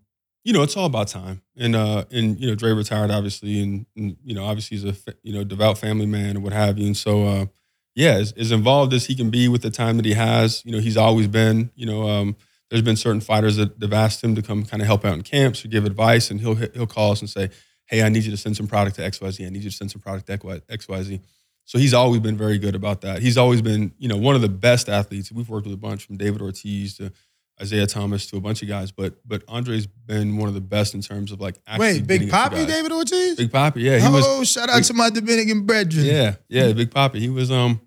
[0.44, 1.42] you know, it's all about time.
[1.56, 5.14] And uh, and you know, Dre retired obviously, and, and you know, obviously he's a
[5.22, 6.86] you know devout family man and what have you.
[6.86, 7.46] And so, uh,
[7.94, 10.72] yeah, as, as involved as he can be with the time that he has, you
[10.72, 11.70] know, he's always been.
[11.74, 12.36] You know, um,
[12.70, 15.22] there's been certain fighters that have asked him to come kind of help out in
[15.22, 17.50] camps or give advice, and he'll he'll call us and say,
[17.86, 19.46] "Hey, I need you to send some product to X Y Z.
[19.46, 20.32] I need you to send some product to
[20.68, 21.20] X Y Z."
[21.66, 23.22] So he's always been very good about that.
[23.22, 25.30] He's always been, you know, one of the best athletes.
[25.30, 27.12] We've worked with a bunch from David Ortiz to
[27.60, 30.94] Isaiah Thomas to a bunch of guys, but but Andre's been one of the best
[30.94, 32.64] in terms of like actually Wait, Big Poppy.
[32.64, 33.36] David Ortiz?
[33.36, 34.24] Big Poppy, yeah, he was.
[34.26, 36.04] oh, shout out Big- to my Dominican brethren.
[36.06, 37.20] Yeah, yeah, Big Poppy.
[37.20, 37.80] He was um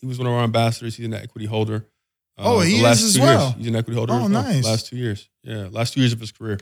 [0.00, 0.96] he was one of our ambassadors.
[0.96, 1.86] He's an equity holder.
[2.38, 3.46] Uh, Oh, he the is as well?
[3.48, 4.12] Years, he's an equity holder.
[4.12, 4.64] Oh, nice.
[4.64, 6.58] Last two years, yeah, last two years of his career.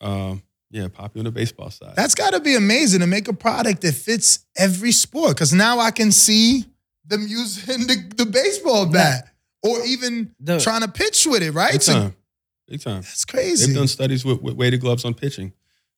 [0.00, 1.94] Um, yeah, Poppy on the baseball side.
[1.96, 5.30] That's got to be amazing to make a product that fits every sport.
[5.34, 6.64] Because now I can see
[7.06, 9.27] them using the, the baseball bat
[9.62, 11.72] or even The- trying to pitch with it, right?
[11.72, 12.14] big time,
[12.66, 13.02] big time.
[13.02, 13.66] that's crazy.
[13.66, 15.52] They've done studies with, with weighted gloves on pitching,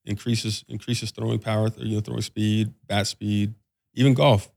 [0.04, 3.54] increases increases throwing power, you know, throwing speed, bat speed,
[3.94, 4.50] even golf.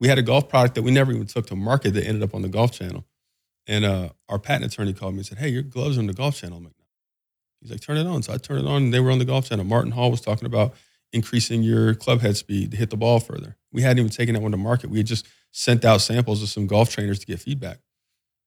[0.00, 2.34] We had a golf product that we never even took to market that ended up
[2.34, 3.04] on the Golf Channel,
[3.66, 6.14] and uh, our patent attorney called me and said, "Hey, your gloves are on the
[6.14, 6.84] Golf Channel." I'm like, "No."
[7.60, 9.26] He's like, "Turn it on." So I turned it on, and they were on the
[9.26, 9.66] Golf Channel.
[9.66, 10.74] Martin Hall was talking about
[11.12, 13.56] increasing your club head speed to hit the ball further.
[13.72, 14.88] We hadn't even taken that one to market.
[14.88, 17.80] We had just sent out samples of some golf trainers to get feedback.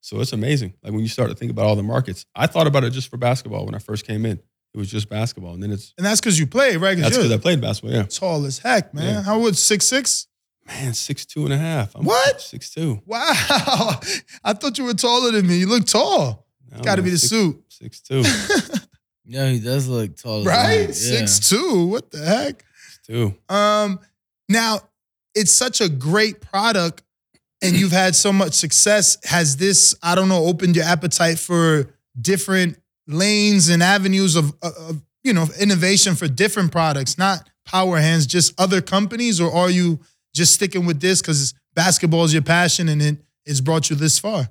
[0.03, 0.73] So it's amazing.
[0.83, 3.09] Like when you start to think about all the markets, I thought about it just
[3.09, 4.37] for basketball when I first came in.
[4.73, 6.97] It was just basketball, and then it's and that's because you play, right?
[6.97, 7.95] that's Because because I played basketball.
[7.95, 9.15] Yeah, tall as heck, man.
[9.15, 9.21] Yeah.
[9.21, 10.27] How would six six?
[10.67, 11.95] man, six two and a half.
[11.95, 12.41] I'm What?
[12.41, 13.01] Six two.
[13.05, 13.19] Wow.
[14.43, 15.57] I thought you were taller than me.
[15.57, 16.47] You look tall.
[16.83, 17.61] Got to be the suit.
[17.69, 18.23] Six two.
[18.23, 18.87] Six
[19.25, 20.87] yeah, he does look tall, right?
[20.87, 20.91] Yeah.
[20.91, 21.85] Six two.
[21.85, 22.65] What the heck?
[23.05, 23.35] two.
[23.47, 23.99] Um,
[24.49, 24.79] now
[25.35, 27.03] it's such a great product,
[27.63, 29.17] and you've had so much success.
[29.23, 31.89] Has this, I don't know, opened your appetite for
[32.19, 38.27] different lanes and avenues of, of you know innovation for different products, not power hands,
[38.27, 39.99] just other companies, or are you
[40.33, 44.19] just sticking with this because basketball is your passion and it it's brought you this
[44.19, 44.49] far?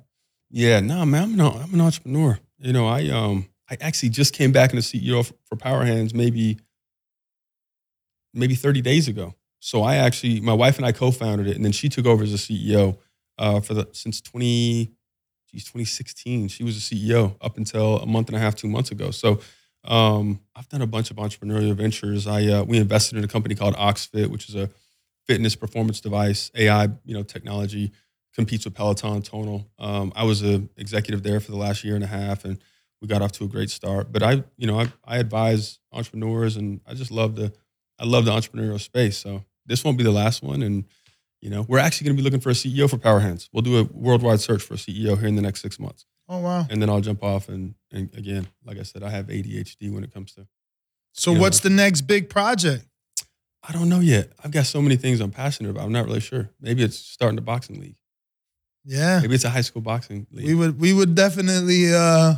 [0.49, 2.39] Yeah, no, man, I'm an, I'm an entrepreneur.
[2.57, 6.13] You know, I um I actually just came back into CEO for, for Power Hands
[6.13, 6.59] maybe
[8.33, 9.35] maybe 30 days ago.
[9.63, 12.33] So I actually my wife and I co-founded it, and then she took over as
[12.33, 12.97] a CEO
[13.37, 14.91] uh, for the since 20
[15.49, 16.49] geez, 2016.
[16.49, 19.11] She was a CEO up until a month and a half, two months ago.
[19.11, 19.39] So
[19.85, 22.27] um, I've done a bunch of entrepreneurial ventures.
[22.27, 24.69] I uh, we invested in a company called OxeFit, which is a
[25.27, 27.93] fitness performance device, AI, you know, technology
[28.35, 29.65] competes with Peloton, Tonal.
[29.79, 32.59] Um, I was an executive there for the last year and a half, and
[33.01, 34.11] we got off to a great start.
[34.11, 37.53] But I, you know, I, I advise entrepreneurs, and I just love the,
[37.97, 39.15] I love the entrepreneurial space.
[39.15, 40.85] So this won't be the last one, and
[41.41, 43.49] you know, we're actually going to be looking for a CEO for Power Hands.
[43.51, 46.39] We'll do a worldwide search for a CEO here in the next six months, Oh
[46.39, 46.65] wow!
[46.69, 47.49] and then I'll jump off.
[47.49, 50.47] And, and again, like I said, I have ADHD when it comes to.
[51.13, 52.85] So what's the next big project?
[53.67, 54.31] I don't know yet.
[54.43, 55.85] I've got so many things I'm passionate about.
[55.85, 56.49] I'm not really sure.
[56.59, 57.95] Maybe it's starting a boxing league.
[58.83, 59.19] Yeah.
[59.21, 60.45] Maybe it's a high school boxing league.
[60.47, 62.35] We would we would definitely uh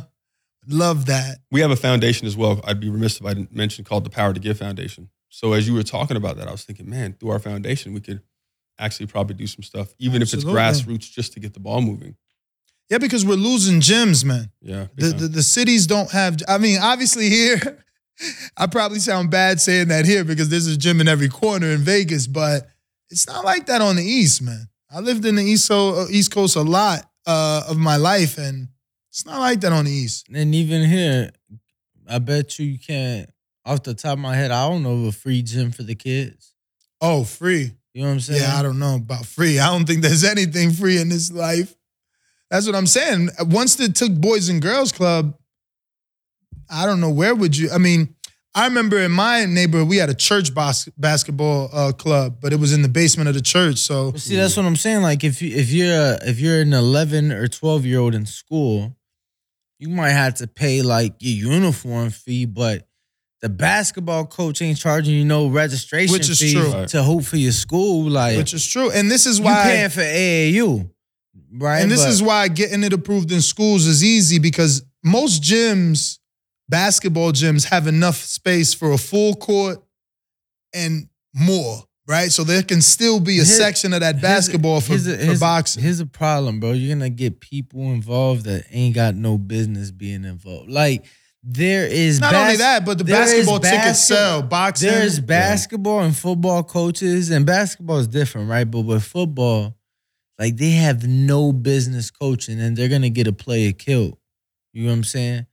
[0.68, 1.38] love that.
[1.50, 2.60] we have a foundation as well.
[2.64, 5.08] I'd be remiss if I didn't mention called the Power to Give Foundation.
[5.36, 8.00] So as you were talking about that, I was thinking, man, through our foundation, we
[8.00, 8.22] could
[8.78, 10.50] actually probably do some stuff, even Absolutely.
[10.50, 12.16] if it's grassroots, just to get the ball moving.
[12.88, 14.50] Yeah, because we're losing gyms, man.
[14.62, 17.84] Yeah, The, the the cities don't have I mean, obviously here,
[18.56, 21.80] I probably sound bad saying that here because there's a gym in every corner in
[21.80, 22.70] Vegas, but
[23.10, 24.68] it's not like that on the East, man.
[24.90, 28.38] I lived in the East so uh, East Coast a lot uh, of my life,
[28.38, 28.68] and
[29.10, 30.28] it's not like that on the East.
[30.34, 31.30] And even here,
[32.08, 33.28] I bet you you can't.
[33.66, 35.96] Off the top of my head, I don't know of a free gym for the
[35.96, 36.54] kids.
[37.00, 37.72] Oh, free.
[37.92, 38.42] You know what I'm saying?
[38.42, 39.58] Yeah, I don't know about free.
[39.58, 41.74] I don't think there's anything free in this life.
[42.50, 43.30] That's what I'm saying.
[43.40, 45.36] Once they took Boys and Girls Club,
[46.70, 47.70] I don't know where would you.
[47.70, 48.14] I mean,
[48.54, 52.60] I remember in my neighborhood we had a church bas- basketball uh, club, but it
[52.60, 53.78] was in the basement of the church.
[53.78, 55.02] So see, that's what I'm saying.
[55.02, 58.26] Like, if you if you're a, if you're an 11 or 12 year old in
[58.26, 58.96] school,
[59.78, 62.85] you might have to pay like your uniform fee, but
[63.46, 66.86] the basketball coach ain't charging you no registration Which is fee true.
[66.86, 68.10] to hoop for your school.
[68.10, 69.62] Like, which is true, and this is you why.
[69.62, 70.90] paying for AAU,
[71.52, 71.80] right?
[71.82, 76.18] and this But- is why getting it approved in schools is easy because most gyms,
[76.68, 79.80] basketball gyms, have enough space for a full court
[80.74, 82.32] and more, right?
[82.32, 85.16] So there can still be a Here- section of that here's- basketball for, here's for
[85.16, 85.82] here's- boxing.
[85.84, 86.72] Here's a problem, bro.
[86.72, 90.68] You're gonna get people involved that ain't got no business being involved.
[90.68, 91.04] Like
[91.48, 94.42] there is Not bas- only that, but the there is basketball tickets basket- sell.
[94.42, 98.64] Boxing, There's basketball and football coaches, and basketball is different, right?
[98.68, 99.76] But with football,
[100.40, 104.18] like they have no business coaching, and they're gonna get a player killed.
[104.72, 105.46] You know what I'm saying?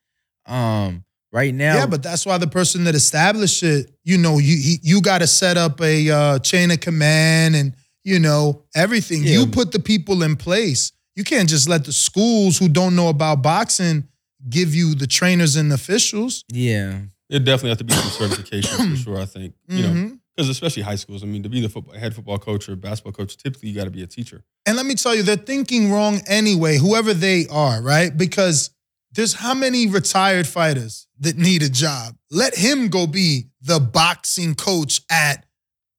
[0.48, 4.58] Um, right now, yeah, but that's why the person that established it, you know, you
[4.58, 9.24] he, you got to set up a uh, chain of command and you know everything.
[9.24, 9.40] Yeah.
[9.40, 10.92] You put the people in place.
[11.16, 14.08] You can't just let the schools who don't know about boxing
[14.50, 16.44] give you the trainers and officials.
[16.50, 19.18] yeah, it definitely have to be some certification for sure.
[19.20, 20.16] I think you know mm-hmm.
[20.36, 21.24] because especially high schools.
[21.24, 23.86] I mean, to be the football, head football coach or basketball coach, typically you got
[23.86, 24.44] to be a teacher.
[24.66, 28.16] And let me tell you, they're thinking wrong anyway, whoever they are, right?
[28.16, 28.70] Because
[29.14, 32.16] there's how many retired fighters that need a job?
[32.32, 35.46] Let him go be the boxing coach at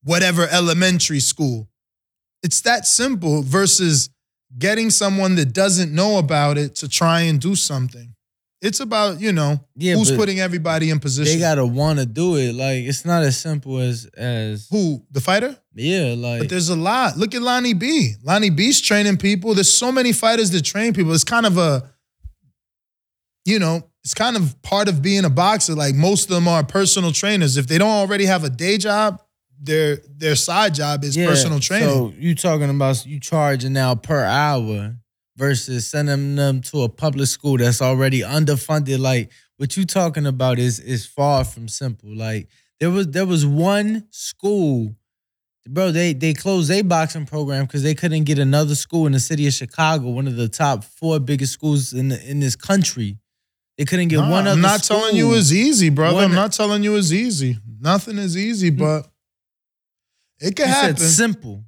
[0.03, 1.69] whatever elementary school.
[2.43, 4.11] It's that simple versus
[4.59, 8.14] getting someone that doesn't know about it to try and do something.
[8.65, 9.95] It's about, you know, yeah.
[9.95, 11.35] who's putting everybody in position.
[11.35, 12.55] They gotta want to do it.
[12.55, 15.05] Like it's not as simple as as Who?
[15.11, 15.55] The fighter?
[15.75, 16.15] yeah.
[16.17, 17.19] Like But there's a lot.
[17.19, 18.15] Look at Lonnie B.
[18.23, 19.53] Lonnie B's training people.
[19.53, 21.13] There's so many fighters that train people.
[21.13, 21.93] It's kind of a,
[23.45, 25.75] you know, it's kind of part of being a boxer.
[25.75, 27.59] Like most of them are personal trainers.
[27.59, 29.21] If they don't already have a day job,
[29.61, 31.91] their their side job is personal training.
[31.91, 34.97] So you talking about you charging now per hour
[35.37, 38.99] versus sending them to a public school that's already underfunded.
[38.99, 42.15] Like what you talking about is is far from simple.
[42.15, 42.49] Like
[42.81, 44.95] there was there was one school,
[45.69, 45.91] bro.
[45.91, 49.47] They they closed a boxing program because they couldn't get another school in the city
[49.47, 53.19] of Chicago, one of the top four biggest schools in the, in this country.
[53.77, 54.51] They couldn't get Nah, one other.
[54.53, 56.15] I'm not telling you it's easy, brother.
[56.15, 57.59] One- I'm not telling you it's easy.
[57.81, 58.79] Nothing is easy, hmm.
[58.79, 59.09] but
[60.41, 60.97] it can happen.
[60.97, 61.65] said simple.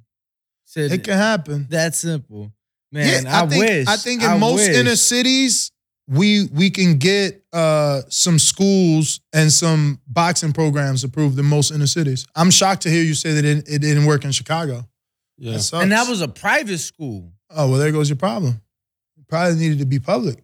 [0.65, 1.67] Said It can happen.
[1.69, 2.51] that simple.
[2.97, 3.87] Man, Yeah, I, think, wish.
[3.87, 4.75] I think in I most wish.
[4.75, 5.71] inner cities,
[6.07, 11.87] we we can get uh, some schools and some boxing programs approved in most inner
[11.87, 12.25] cities.
[12.35, 14.87] I'm shocked to hear you say that it, it didn't work in Chicago.
[15.37, 17.31] Yeah, That and that was a private school.
[17.49, 18.61] oh well, there goes your problem.
[19.17, 20.43] It probably needed to be public.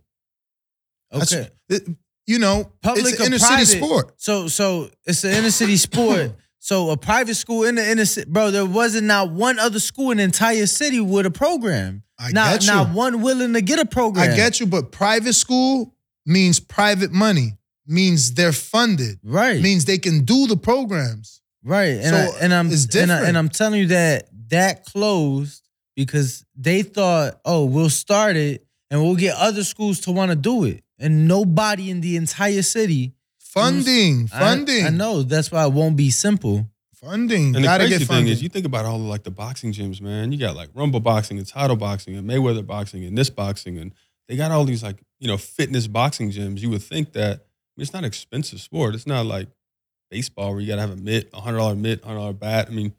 [1.14, 1.50] Okay.
[1.70, 1.88] it-
[2.26, 3.66] you know, Public it's an inner private?
[3.66, 4.14] city sport.
[4.16, 6.32] So so it's an inner city sport.
[6.60, 8.50] so a private school in the inner city, bro.
[8.50, 12.03] There wasn't not one other school in the entire city with a program.
[12.20, 12.68] I not get you.
[12.74, 14.32] not one willing to get a program.
[14.32, 15.94] I get you, but private school
[16.26, 17.58] means private money,
[17.88, 21.42] means they're funded, right, means they can do the programs.
[21.64, 21.98] right.
[22.00, 23.28] And So, I, and I'm it's and, I, different.
[23.30, 25.62] and I'm telling you that that closed
[25.96, 30.36] because they thought, oh, we'll start it and we'll get other schools to want to
[30.36, 33.14] do it, and nobody in the entire city.
[33.40, 36.68] Funding, I- funding, I, know that's why it won't be simple.
[37.04, 37.48] Funding.
[37.48, 39.74] And the Gotta crazy get thing is, you think about all of like the boxing
[39.74, 40.32] gyms, man.
[40.32, 43.94] You got like Rumble boxing and Title boxing and Mayweather boxing and this boxing, and
[44.28, 46.60] they got all these like you know fitness boxing gyms.
[46.60, 48.96] You would think that I mean, it's not an expensive sport.
[48.96, 49.48] It's not like
[50.12, 52.68] baseball where you got to have a mitt, a hundred dollar mitt, hundred dollar bat.
[52.70, 52.94] I mean,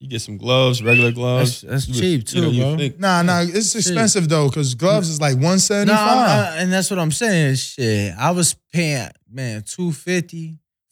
[0.00, 1.62] you get some gloves, regular gloves.
[1.62, 2.76] That's- that's You would- cheap you know, too, you bro.
[2.76, 6.28] think- Nah, nah, it's expensive though, because gloves is like one seventy No, I'm- five.
[6.54, 7.54] I- and that's what I'm saying.
[7.54, 9.62] Shit, I was paying man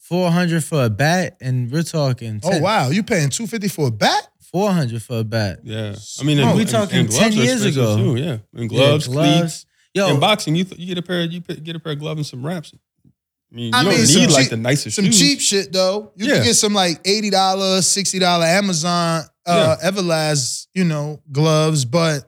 [0.09, 2.39] 250, 400 for a bat, and we're talking.
[2.43, 4.27] Oh wow, you paying two fifty for a bat?
[4.51, 5.59] four hundred for a bat.
[5.63, 7.97] Yeah, I mean, Oh, and- we and- talking and gloves 10 are years expensive ago.
[8.15, 9.65] Too, yeah, and gloves, Yeah, cleats.
[9.93, 11.99] Yo, in boxing, you th- you get a pair you put- get a pair of
[11.99, 12.71] gloves and some wraps.
[12.73, 15.19] I mean, you I don't mean, some need like cheap- the nicest Some shoes.
[15.19, 16.11] cheap shit though.
[16.15, 16.35] You Yeah.
[16.35, 22.25] can get some like eighty dollars, sixty dollar Amazon uh, Everlast, you know, gloves, but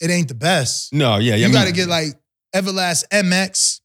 [0.00, 0.92] it ain't the best.
[0.92, 1.36] No, yeah, yeah.
[1.36, 2.14] you I mean, got to get like
[2.54, 3.80] Everlast MX.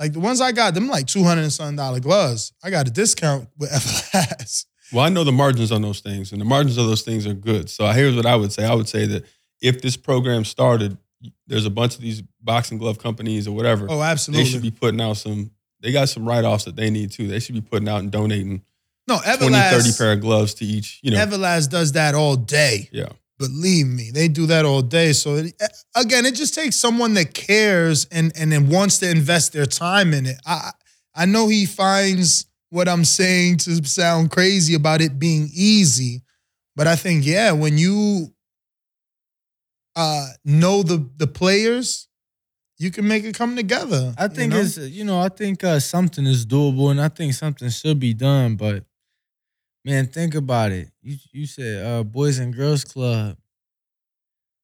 [0.00, 2.52] Like the ones I got, them like two hundred and something dollar gloves.
[2.64, 4.64] I got a discount with Everlast.
[4.92, 7.34] Well, I know the margins on those things, and the margins of those things are
[7.34, 7.68] good.
[7.68, 9.26] So here's what I would say: I would say that
[9.60, 10.96] if this program started,
[11.46, 13.86] there's a bunch of these boxing glove companies or whatever.
[13.90, 14.44] Oh, absolutely.
[14.44, 15.50] they should be putting out some.
[15.80, 17.28] They got some write offs that they need too.
[17.28, 18.62] They should be putting out and donating
[19.06, 21.00] no, 20, 30 pair of gloves to each.
[21.02, 22.88] You know, Everlast does that all day.
[22.92, 23.08] yeah,
[23.40, 25.14] Believe me, they do that all day.
[25.14, 25.54] So it,
[25.96, 30.12] again, it just takes someone that cares and and then wants to invest their time
[30.12, 30.36] in it.
[30.44, 30.72] I
[31.14, 36.20] I know he finds what I'm saying to sound crazy about it being easy,
[36.76, 38.34] but I think yeah, when you
[39.96, 42.08] uh know the the players,
[42.76, 44.12] you can make it come together.
[44.18, 44.60] I you think know?
[44.60, 48.12] it's you know I think uh, something is doable, and I think something should be
[48.12, 48.56] done.
[48.56, 48.84] But
[49.84, 50.88] man, think about it.
[51.02, 53.36] You you said uh, Boys and Girls Club.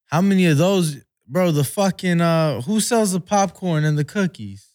[0.06, 0.96] How many of those,
[1.26, 1.50] bro?
[1.50, 4.68] The fucking uh, who sells the popcorn and the cookies?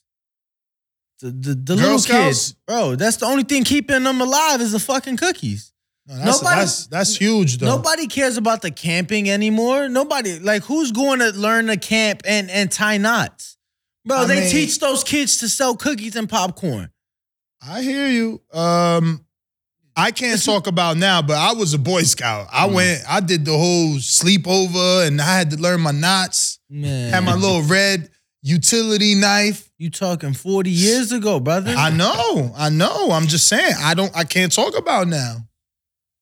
[1.20, 2.26] The the, the Girl little Scouts?
[2.28, 2.96] kids, bro.
[2.96, 5.72] That's the only thing keeping them alive is the fucking cookies.
[6.08, 7.68] No, that's, nobody- that's that's huge though.
[7.68, 9.88] Nobody cares about the camping anymore.
[9.88, 13.56] Nobody like who's going to learn to camp and and tie knots,
[14.04, 14.18] bro.
[14.18, 16.90] I they mean- teach those kids to sell cookies and popcorn.
[17.66, 18.42] I hear you.
[18.52, 19.24] Um,
[19.96, 22.48] I can't talk about now, but I was a Boy Scout.
[22.52, 22.74] I Mm.
[22.74, 26.60] went, I did the whole sleepover, and I had to learn my knots.
[26.70, 28.10] Man, Had my little red
[28.42, 29.70] utility knife.
[29.78, 31.74] you talking forty years ago, brother?
[31.78, 33.12] I know, I know.
[33.12, 35.38] I'm just saying, I don't, I can't talk about now.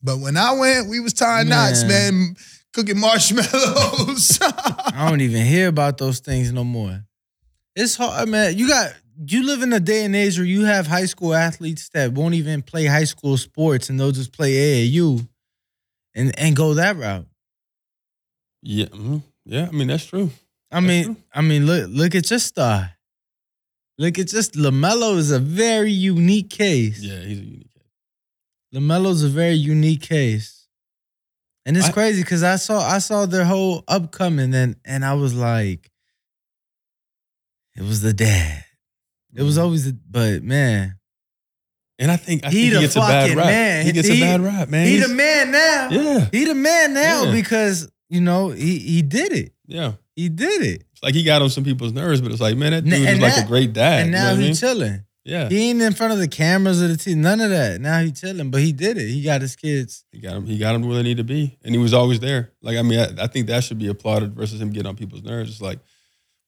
[0.01, 2.13] But when I went, we was tying knots, Man.
[2.19, 2.35] man,
[2.73, 4.39] cooking marshmallows.
[4.41, 7.03] I don't even hear about those things no more.
[7.75, 8.57] It's hard, man.
[8.57, 8.93] You got
[9.27, 12.35] you live in a day and age where you have high school athletes that won't
[12.35, 15.27] even play high school sports and they'll just play AAU
[16.15, 17.27] and and go that route.
[18.61, 19.21] yeah, mhm.
[19.45, 19.67] yeah.
[19.67, 20.29] I mean, that's true.
[20.71, 21.15] I That's mean, true.
[21.33, 22.93] I mean, look, look at your star.
[23.97, 27.01] Look at just Lamelo is a very unique case.
[27.01, 27.83] Yeah, he's a unique case.
[28.73, 30.67] Lamelo's a very unique case,
[31.65, 35.15] and it's I- crazy because I saw I saw their whole upcoming and and I
[35.15, 35.89] was like,
[37.75, 38.63] it was the dad.
[39.35, 39.61] It was mm.
[39.63, 40.95] always, the, but man,
[41.99, 43.45] And I think I He think the he gets a bad rap.
[43.47, 43.85] man.
[43.85, 44.85] He gets He- a bad rap, man.
[44.87, 45.89] he He's- the man now.
[45.91, 47.31] Yeah, He the man now Yeah.
[47.31, 49.53] because you know he he did it.
[49.67, 49.93] yeah.
[50.15, 52.71] He did it, It's like he got on some people's nerves, but it's like, man,
[52.71, 54.01] that dude is and like a great dad.
[54.01, 54.55] and you know now what I he mean?
[54.55, 55.03] chilling.
[55.23, 57.79] Yeah, He ain't in front of the cameras or the TV, none of that.
[57.79, 59.07] Now he chilling, but he did it.
[59.09, 60.03] He got his kids.
[60.11, 60.45] he got him.
[60.45, 62.51] He got him where they need to be, and he was always there.
[62.61, 65.23] Like I mean, I, I think that should be applauded versus him getting on people's
[65.23, 65.51] nerves.
[65.51, 65.79] It's like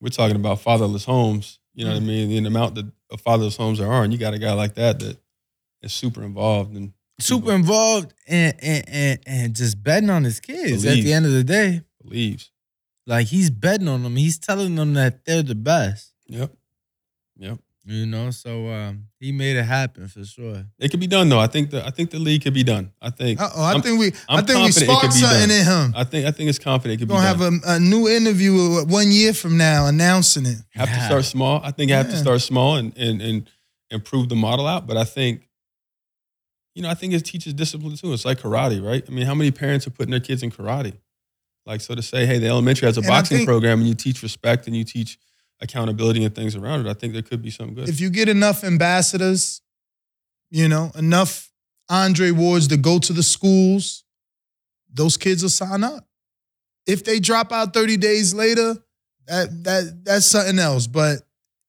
[0.02, 1.60] we're talking about fatherless homes.
[1.74, 2.28] You know what I mm.
[2.30, 2.44] mean?
[2.44, 5.00] The amount that of fatherless homes there are, and you got a guy like that
[5.00, 5.18] that
[5.82, 10.86] is super involved and super involved and and and, and just betting on his kids
[10.86, 11.82] at the end of the day.
[12.04, 12.52] believes.
[13.08, 14.16] Like he's betting on them.
[14.16, 16.14] He's telling them that they're the best.
[16.28, 16.54] Yep,
[17.38, 17.60] yep.
[17.92, 20.64] You know, so um, he made it happen for sure.
[20.80, 21.40] It could be done though.
[21.40, 22.92] I think the I think the league could be done.
[23.02, 23.42] I think.
[23.42, 25.52] Uh-oh, I I'm- think we, I I'm think we confident sparked something done.
[25.60, 25.94] in him.
[25.98, 27.54] I think I think it's confident it could We're be gonna done.
[27.60, 30.58] have a, a new interview one year from now announcing it.
[30.74, 31.60] have to start small.
[31.64, 33.50] I think I have to start small and and and
[33.90, 34.88] improve the model out.
[34.88, 35.50] But I think,
[36.76, 38.14] you know, I think it teaches discipline too.
[38.14, 39.04] It's like karate, right?
[39.06, 40.94] I mean, how many parents are putting their kids in karate?
[41.66, 43.96] Like, so to say, hey, the elementary has a And boxing think- program and you
[43.96, 45.18] teach respect and you teach
[45.62, 46.90] accountability and things around it.
[46.90, 47.90] I think there could be something good.
[47.90, 49.62] If you get enough ambassadors,
[50.50, 51.52] you know, enough
[51.90, 54.04] Andre Wards to go to the schools,
[54.92, 56.08] those kids will sign up.
[56.88, 58.76] If they drop out 30 days later,
[59.28, 60.88] that that that's something else.
[60.88, 61.20] But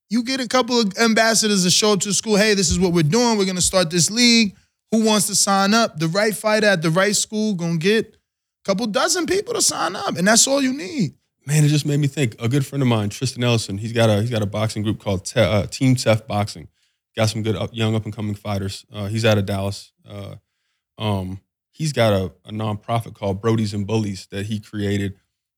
[0.09, 2.93] you get a couple of ambassadors to show up to school, hey, this is what
[2.93, 3.39] we're doing.
[3.39, 4.57] We're gonna start this league.
[4.91, 5.99] Who wants to sign up?
[5.99, 9.97] The right fighter at the right school gonna get a couple dozen people to sign
[9.97, 11.15] up, and that's all you need.
[11.45, 12.37] Man, it just made me think.
[12.41, 15.01] A good friend of mine, Tristan Ellison, he's got a he's got a boxing group
[15.01, 16.69] called Te- uh, Team Tef Boxing.
[17.17, 18.87] Got some good up, young up and coming fighters.
[18.93, 19.93] Uh, he's out of Dallas.
[20.09, 20.37] Uh,
[20.99, 21.41] um,
[21.73, 25.17] he's got a, a nonprofit called Brodies and Bullies that he created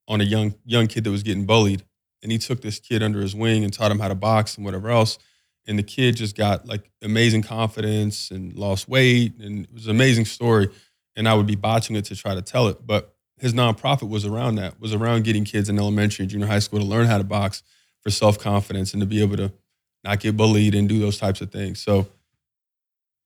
[0.08, 1.84] on a young young kid that was getting bullied,
[2.22, 4.64] and he took this kid under his wing and taught him how to box and
[4.64, 5.18] whatever else.
[5.66, 9.90] And the kid just got like amazing confidence and lost weight, and it was an
[9.90, 10.70] amazing story.
[11.14, 14.24] And I would be botching it to try to tell it, but his nonprofit was
[14.24, 17.18] around that, was around getting kids in elementary and junior high school to learn how
[17.18, 17.62] to box
[18.00, 19.52] for self confidence and to be able to
[20.04, 21.80] not get bullied and do those types of things.
[21.80, 22.06] So,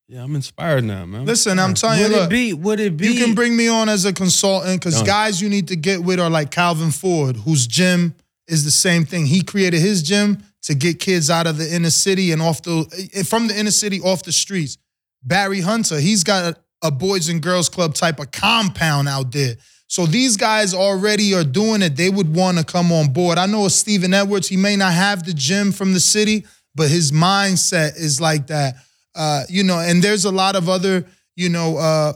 [0.07, 1.25] Yeah, I'm inspired now, man.
[1.25, 2.53] Listen, I'm telling you, Would it be?
[2.55, 3.09] Would it be?
[3.09, 6.21] you can bring me on as a consultant because guys you need to get with
[6.21, 8.15] are like Calvin Ford, whose gym
[8.47, 9.27] is the same thing.
[9.27, 13.11] He created his gym to get kids out of the inner city and off the
[13.15, 14.79] eh, from the inner city off the streets.
[15.23, 19.57] Barry Hunter, he's got a, a boys and girls club type of compound out there.
[19.89, 21.97] So these guys already are doing it.
[21.97, 23.39] They would want to come on board.
[23.39, 27.11] I know Stephen Edwards, he may not have the gym from the city, but his
[27.11, 28.75] mindset is like that.
[29.15, 32.13] Uh, you know, and there's a lot of other, you know, uh,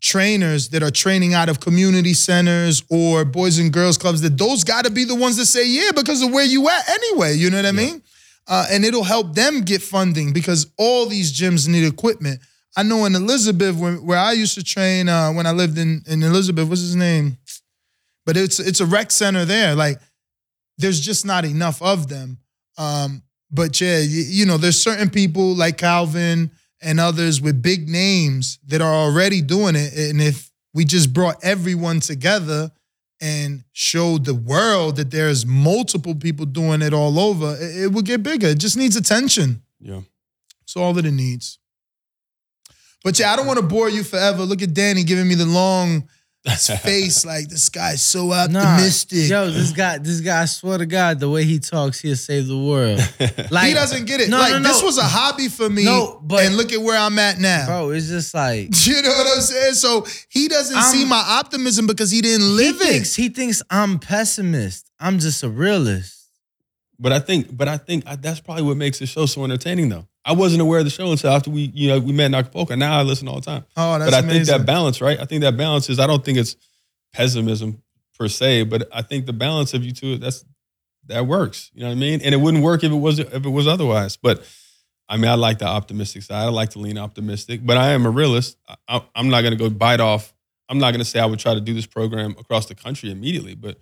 [0.00, 4.64] trainers that are training out of community centers or boys and girls clubs that those
[4.64, 7.50] got to be the ones that say yeah because of where you at anyway you
[7.50, 8.02] know what i mean
[8.48, 12.40] uh, and it'll help them get funding because all these gyms need equipment
[12.76, 16.02] i know in elizabeth where, where i used to train uh, when i lived in,
[16.06, 17.36] in elizabeth what's his name
[18.26, 19.98] but it's it's a rec center there like
[20.78, 22.38] there's just not enough of them
[22.78, 26.50] um, but yeah you, you know there's certain people like calvin
[26.82, 29.92] and others with big names that are already doing it.
[29.96, 32.70] And if we just brought everyone together
[33.20, 38.06] and showed the world that there's multiple people doing it all over, it, it would
[38.06, 38.48] get bigger.
[38.48, 39.62] It just needs attention.
[39.78, 40.00] Yeah.
[40.60, 41.58] That's all that it needs.
[43.04, 44.42] But yeah, I don't want to bore you forever.
[44.44, 46.08] Look at Danny giving me the long
[46.82, 49.28] face like this guy's so Nah, optimistic.
[49.28, 52.46] Yo, this guy, this guy, I swear to God, the way he talks, he'll save
[52.46, 52.98] the world.
[53.50, 54.30] Like he doesn't get it.
[54.30, 54.68] No, like no, no.
[54.68, 55.84] this was a hobby for me.
[55.84, 57.66] No, but- and look at where I'm at now.
[57.66, 57.90] bro.
[57.90, 59.74] It's just like You know what I'm saying?
[59.74, 62.84] So he doesn't I'm- see my optimism because he didn't he live it.
[62.84, 64.90] thinks he thinks I'm pessimist.
[65.00, 66.19] I'm just a realist.
[67.00, 69.88] But I think, but I think I, that's probably what makes the show so entertaining,
[69.88, 70.06] though.
[70.24, 72.74] I wasn't aware of the show until after we, you know, we met in Acapulco.
[72.74, 73.64] Now I listen all the time.
[73.76, 74.44] Oh, that's but I amazing.
[74.44, 75.18] think that balance, right?
[75.18, 75.98] I think that balance is.
[75.98, 76.56] I don't think it's
[77.14, 77.82] pessimism
[78.18, 80.44] per se, but I think the balance of you two, that's
[81.06, 81.70] that works.
[81.74, 82.20] You know what I mean?
[82.22, 84.18] And it wouldn't work if it was if it was otherwise.
[84.18, 84.46] But
[85.08, 86.44] I mean, I like the optimistic side.
[86.44, 88.58] I like to lean optimistic, but I am a realist.
[88.86, 90.34] I, I'm not going to go bite off.
[90.68, 93.10] I'm not going to say I would try to do this program across the country
[93.10, 93.78] immediately, but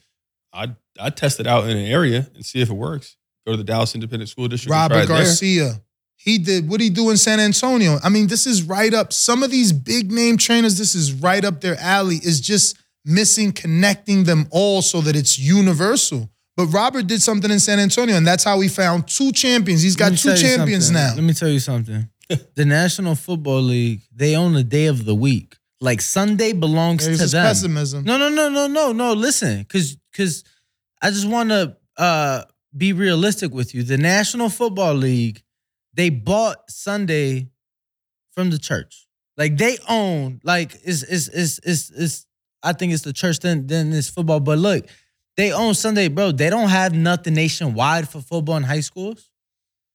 [0.53, 3.17] I I test it out in an area and see if it works.
[3.47, 4.71] Go to the Dallas Independent School District.
[4.71, 5.19] Robert it there.
[5.19, 5.81] Garcia.
[6.17, 7.99] He did what he do in San Antonio.
[8.03, 9.13] I mean, this is right up.
[9.13, 12.17] Some of these big name trainers, this is right up their alley.
[12.17, 16.29] Is just missing connecting them all so that it's universal.
[16.57, 19.81] But Robert did something in San Antonio, and that's how he found two champions.
[19.81, 21.03] He's got two champions something.
[21.03, 21.15] now.
[21.15, 22.09] Let me tell you something.
[22.57, 25.57] the National Football League, they own the day of the week.
[25.81, 27.47] Like Sunday belongs There's to them.
[27.47, 28.05] pessimism.
[28.05, 29.13] No, no, no, no, no, no.
[29.13, 30.43] Listen, because because
[31.01, 32.45] I just want to uh,
[32.77, 33.83] be realistic with you.
[33.83, 35.43] The National Football League,
[35.95, 37.51] they bought Sunday
[38.33, 39.07] from the church.
[39.37, 42.27] Like they own, like it's it's it's it's, it's
[42.63, 44.41] I think it's the church then then it's football.
[44.41, 44.87] But look,
[45.37, 46.33] they own Sunday, bro.
[46.33, 49.31] They don't have nothing nationwide for football in high schools.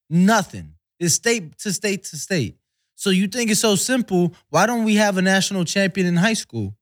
[0.10, 0.76] Nothing.
[0.99, 2.58] It's state to state to state.
[2.95, 4.34] So you think it's so simple?
[4.49, 6.76] Why don't we have a national champion in high school?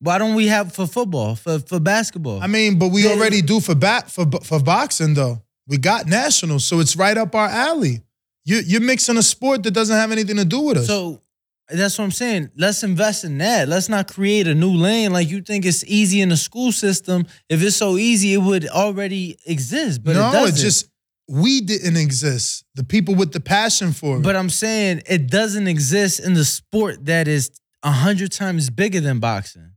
[0.00, 2.42] Why don't we have for football, for for basketball?
[2.42, 5.42] I mean, but we already do for bat for for boxing though.
[5.66, 8.00] We got nationals, so it's right up our alley.
[8.44, 10.86] You you're mixing a sport that doesn't have anything to do with us.
[10.86, 11.20] so
[11.68, 12.50] that's what I'm saying.
[12.56, 13.68] Let's invest in that.
[13.68, 17.26] Let's not create a new lane like you think it's easy in the school system.
[17.48, 20.02] If it's so easy, it would already exist.
[20.02, 20.58] But no, it doesn't.
[20.58, 20.88] it just
[21.28, 22.64] we didn't exist.
[22.74, 24.22] The people with the passion for it.
[24.22, 27.50] But I'm saying it doesn't exist in the sport that is
[27.84, 29.72] a hundred times bigger than boxing.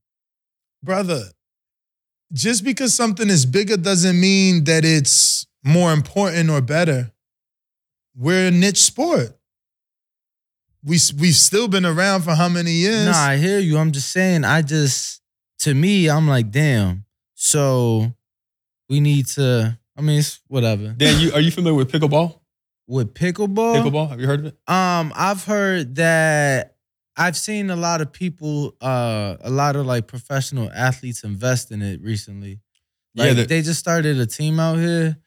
[0.84, 1.24] Brother,
[2.32, 7.12] just because something is bigger doesn't mean that it's more important or better.
[8.16, 9.38] We're a niche sport.
[10.84, 13.06] We we've still been around for how many years?
[13.06, 13.78] Nah, I hear you.
[13.78, 14.44] I'm just saying.
[14.44, 15.22] I just
[15.60, 17.06] to me, I'm like, damn.
[17.36, 18.14] So
[18.90, 19.78] we need to.
[19.98, 20.90] I mean, it's whatever.
[20.90, 22.40] Dan, you are you familiar with pickleball?
[22.86, 24.10] With pickleball, Pickleball?
[24.10, 24.58] Have you heard of it?
[24.68, 26.72] Um, I've heard that
[27.16, 31.82] I've seen a lot of people, uh, a lot of like professional athletes invest in
[31.82, 32.59] it recently.
[33.14, 35.18] Yeah, the- they just started a team out here.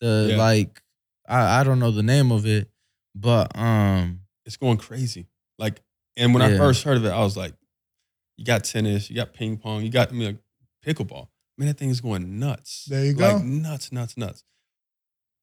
[0.00, 0.36] To Yeah.
[0.36, 0.82] like,
[1.28, 2.70] I I don't know the name of it,
[3.14, 5.26] but um, It's going crazy.
[5.58, 5.82] Like,
[6.16, 7.54] and when I first heard of it, I was like,
[8.36, 10.38] you got tennis, you got ping pong, you got I mean, like,
[10.86, 11.28] pickleball.
[11.56, 12.84] Man, that thing is going nuts.
[12.88, 13.42] There you Like go.
[13.42, 14.44] nuts, nuts, nuts.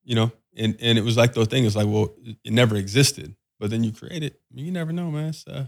[0.06, 3.36] You know, and and it was like the thing is like, well, it never existed,
[3.60, 4.40] but then you create it.
[4.54, 5.30] You never know, man.
[5.30, 5.68] It's, uh,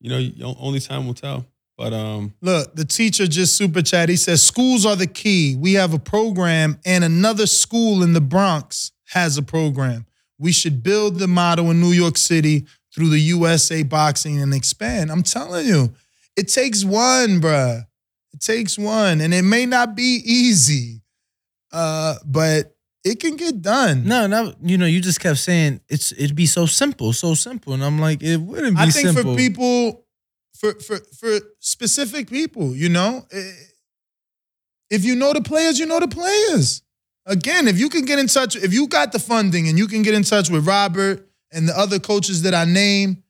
[0.00, 1.46] you know, only time will tell.
[1.76, 4.08] But um, Look, the teacher just super chat.
[4.08, 5.54] He says schools are the key.
[5.56, 10.06] We have a program, and another school in the Bronx has a program.
[10.38, 15.10] We should build the model in New York City through the USA boxing and expand.
[15.10, 15.94] I'm telling you,
[16.36, 17.86] it takes one, bruh.
[18.32, 21.00] It takes one, and it may not be easy,
[21.72, 24.04] uh, but it can get done.
[24.04, 27.72] No, no, you know, you just kept saying it's it'd be so simple, so simple,
[27.72, 29.34] and I'm like, it wouldn't be I think simple.
[29.34, 30.04] for people,
[30.58, 33.52] for for for specific people, you know, eh,
[34.90, 36.82] if you know the players, you know the players.
[37.26, 40.02] Again, if you can get in touch, if you got the funding and you can
[40.02, 43.22] get in touch with Robert and the other coaches that I name,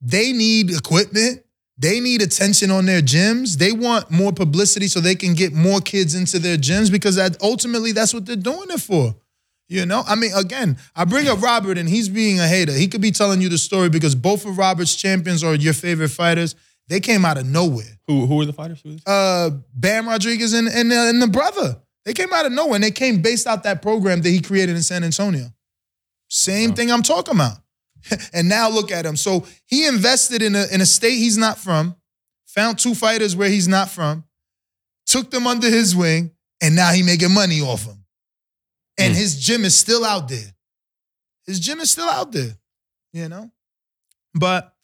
[0.00, 1.44] they need equipment.
[1.80, 3.56] They need attention on their gyms.
[3.56, 7.40] They want more publicity so they can get more kids into their gyms because that,
[7.42, 9.16] ultimately that's what they're doing it for.
[9.68, 12.72] You know, I mean, again, I bring up Robert and he's being a hater.
[12.72, 16.10] He could be telling you the story because both of Robert's champions are your favorite
[16.10, 16.54] fighters.
[16.88, 17.98] They came out of nowhere.
[18.08, 18.80] Who who are the fighters?
[18.82, 21.78] Who Uh, Bam Rodriguez and and, uh, and the brother.
[22.04, 24.74] They came out of nowhere and they came based out that program that he created
[24.76, 25.46] in San Antonio.
[26.28, 26.76] Same Wow.
[26.76, 27.58] thing I'm talking about.
[28.32, 29.16] and now look at him.
[29.16, 31.96] So he invested in a in a state he's not from,
[32.46, 34.24] found two fighters where he's not from,
[35.06, 36.30] took them under his wing,
[36.62, 38.04] and now he making money off them.
[38.98, 39.18] And Hmm.
[39.20, 40.54] his gym is still out there.
[41.46, 42.56] His gym is still out there,
[43.12, 43.50] you know?
[44.34, 44.74] But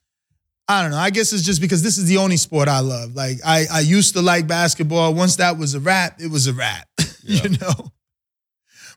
[0.68, 0.98] I don't know.
[0.98, 3.14] I guess it's just because this is the only sport I love.
[3.14, 5.14] Like I, I used to like basketball.
[5.14, 6.88] Once that was a wrap, it was a wrap.
[7.28, 7.42] Yeah.
[7.42, 7.92] you know.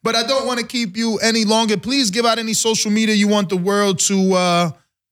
[0.03, 1.77] But I don't want to keep you any longer.
[1.77, 4.71] Please give out any social media you want the world to, uh,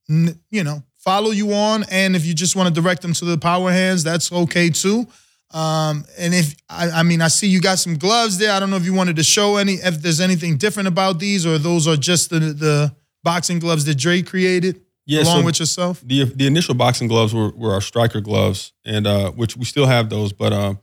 [0.10, 1.84] n- you know, follow you on.
[1.92, 5.06] And if you just want to direct them to the PowerHandz, that's okay too.
[5.52, 8.52] Um, and if I, I mean, I see you got some gloves there.
[8.52, 11.46] I don't know if you wanted to show any, if there's anything different about these,
[11.46, 15.60] or those are just the the boxing gloves that Dre created Yeah, along so with
[15.60, 16.02] yourself.
[16.06, 19.86] the the initial boxing gloves were, were our striker gloves, and uh, which we still
[19.86, 20.74] have those, but uh,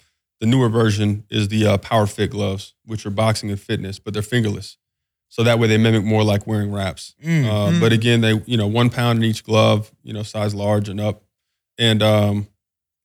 [0.40, 4.12] the newer version is the uh, Power Fit gloves, which are boxing and fitness, but
[4.12, 4.76] they're fingerless.
[5.28, 7.14] So that way they mimic more like wearing wraps.
[7.24, 7.46] Mm.
[7.76, 10.88] Uh, But again, they you know one pound in each glove, you know size large
[10.88, 11.22] and up,
[11.78, 12.46] and um,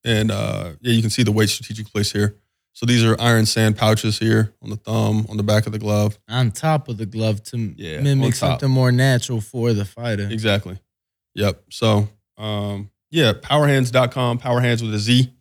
[0.03, 2.35] and uh, yeah, you can see the weight strategic place here.
[2.73, 5.79] So these are iron sand pouches here on the thumb, on the back of the
[5.79, 6.17] glove.
[6.29, 10.27] on top of the glove to Yeah, mimic something more natural for the fighter.
[10.29, 10.77] Exactly.
[11.35, 11.63] Yep.
[11.71, 12.07] So,
[12.37, 15.33] um, yeah, powerhandz.com, powerhandz with a Z.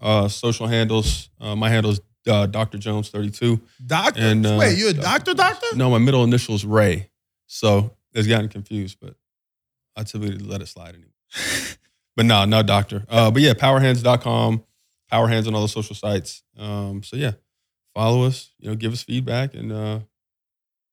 [0.00, 1.28] Uh, social handles.
[1.40, 2.78] Uh, my handle is uh, Dr.
[2.78, 3.60] Jones32.
[3.86, 4.20] Doctor?
[4.20, 5.66] And, uh, Wait, you a doctor, doctor?
[5.74, 7.10] No, my middle initial is Ray.
[7.46, 9.14] So it's gotten confused, but
[9.96, 11.10] I typically let it slide anyway.
[12.16, 13.04] but no, no doctor.
[13.08, 14.64] Uh, but yeah, powerhandz.com,
[15.12, 16.42] powerhandz on all the social sites.
[16.58, 17.32] Um, so yeah,
[17.94, 20.00] follow us, you know, give us feedback, and uh,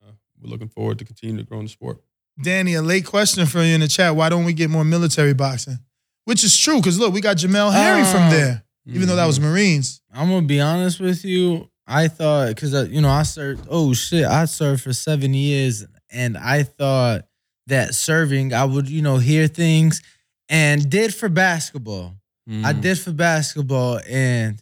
[0.03, 2.01] uh, we're looking forward to continue to grow in the sport.
[2.41, 4.15] Danny, a late question for you in the chat.
[4.15, 5.79] Why don't we get more military boxing?
[6.25, 9.25] Which is true, because look, we got Jamel Herring from Uh, there, even though that
[9.25, 9.43] was Mhm.
[9.43, 10.01] Marines.
[10.13, 11.69] I'm gonna be honest with you.
[11.85, 13.65] I thought because you know I served.
[13.69, 17.25] Oh shit, I served for seven years, and I thought
[17.67, 20.01] that serving I would you know hear things,
[20.49, 22.15] and did for basketball.
[22.49, 22.81] I Mhm.
[22.81, 24.61] did for basketball, and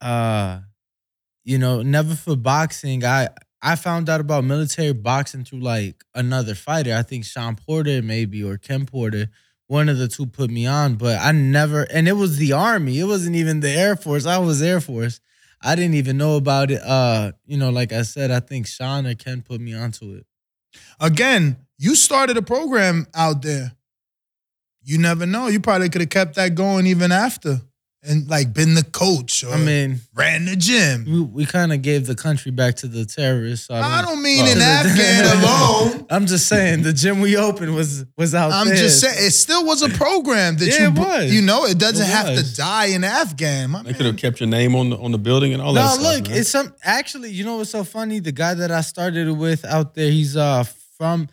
[0.00, 0.60] uh,
[1.44, 3.04] you know never for boxing.
[3.04, 3.28] I
[3.62, 6.94] I found out about military boxing through like another fighter.
[6.94, 9.28] I think Shawn Porter maybe or Ken Porter.
[9.66, 11.82] One of the two put me on, but I never.
[11.82, 12.98] And it was the army.
[12.98, 14.26] It wasn't even the Air Force.
[14.26, 15.20] I was Air Force.
[15.62, 16.82] I didn't even know about it.
[16.82, 20.26] Uh, you know, like I said, I think Shawn or Ken put me onto it.
[21.00, 23.72] Again, you started a program out there.
[24.82, 25.46] You never know.
[25.46, 27.62] You probably could have kept that going even after
[28.06, 31.04] and like been the coach or I mean, ran the gym.
[31.06, 33.66] we, we kind of gave the country back to the terrorists.
[33.68, 36.06] So I mean- don't mean in Afghan alone.
[36.10, 38.76] I'm just saying the gym we opened was was out I'm there.
[38.76, 41.32] just saying it still was a program that Yeah, you it was.
[41.34, 42.50] you know it doesn't It have was.
[42.52, 43.70] to die in Afghan.
[43.70, 44.20] My They could have man.
[44.20, 45.82] kept your name on the on the building and all that.
[45.84, 46.38] No, stuff, look, man.
[46.38, 48.20] it's some actually, you know what's so funny?
[48.20, 50.64] The guy that I started with out there, he's uh
[50.98, 51.28] from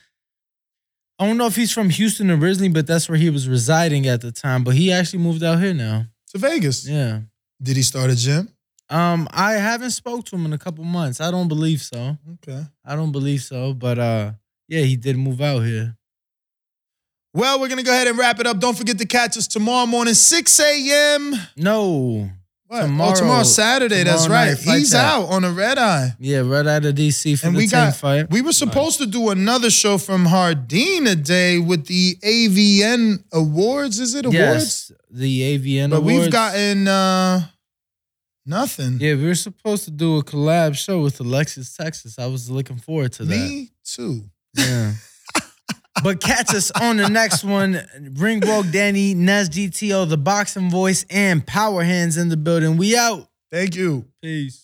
[1.19, 4.21] I don't know if he's from Houston originally, but that's where he was residing at
[4.21, 4.63] the time.
[4.63, 6.05] But he actually moved out here now.
[6.31, 6.87] To Vegas.
[6.87, 7.21] Yeah.
[7.61, 8.49] Did he start a gym?
[8.89, 11.21] Um, I haven't spoke to him in a couple months.
[11.21, 12.17] I don't believe so.
[12.33, 12.61] Okay.
[12.83, 13.73] I don't believe so.
[13.73, 14.31] But uh
[14.67, 15.95] yeah, he did move out here.
[17.33, 18.59] Well, we're gonna go ahead and wrap it up.
[18.59, 21.33] Don't forget to catch us tomorrow morning, 6 a.m.
[21.55, 22.29] No.
[22.71, 22.83] What?
[22.83, 24.03] Tomorrow- oh, tomorrow's Saturday.
[24.05, 24.51] That's right.
[24.65, 26.15] night, He's out on a red eye.
[26.19, 28.29] Yeah, red eye to DC for And the we got- fight.
[28.31, 33.99] We were supposed to do another show from Hardin today with the AVN Awards.
[33.99, 34.33] Is it awards?
[34.37, 37.47] Yes, the AVN But we've gotten uh
[38.45, 38.99] nothing.
[39.01, 42.17] Yeah, we were supposed to do a collab show with Alexis, Texas.
[42.17, 43.35] I was looking forward to that.
[43.35, 44.29] Me too.
[44.55, 44.93] Yeah.
[46.03, 47.73] but catch us on the next one.
[48.15, 52.77] Ring Ringwalk Danny, Nez GTO, the boxing voice, and PowerHandz in the building.
[52.77, 53.27] We out.
[53.51, 54.05] Thank you.
[54.21, 54.60] Peace.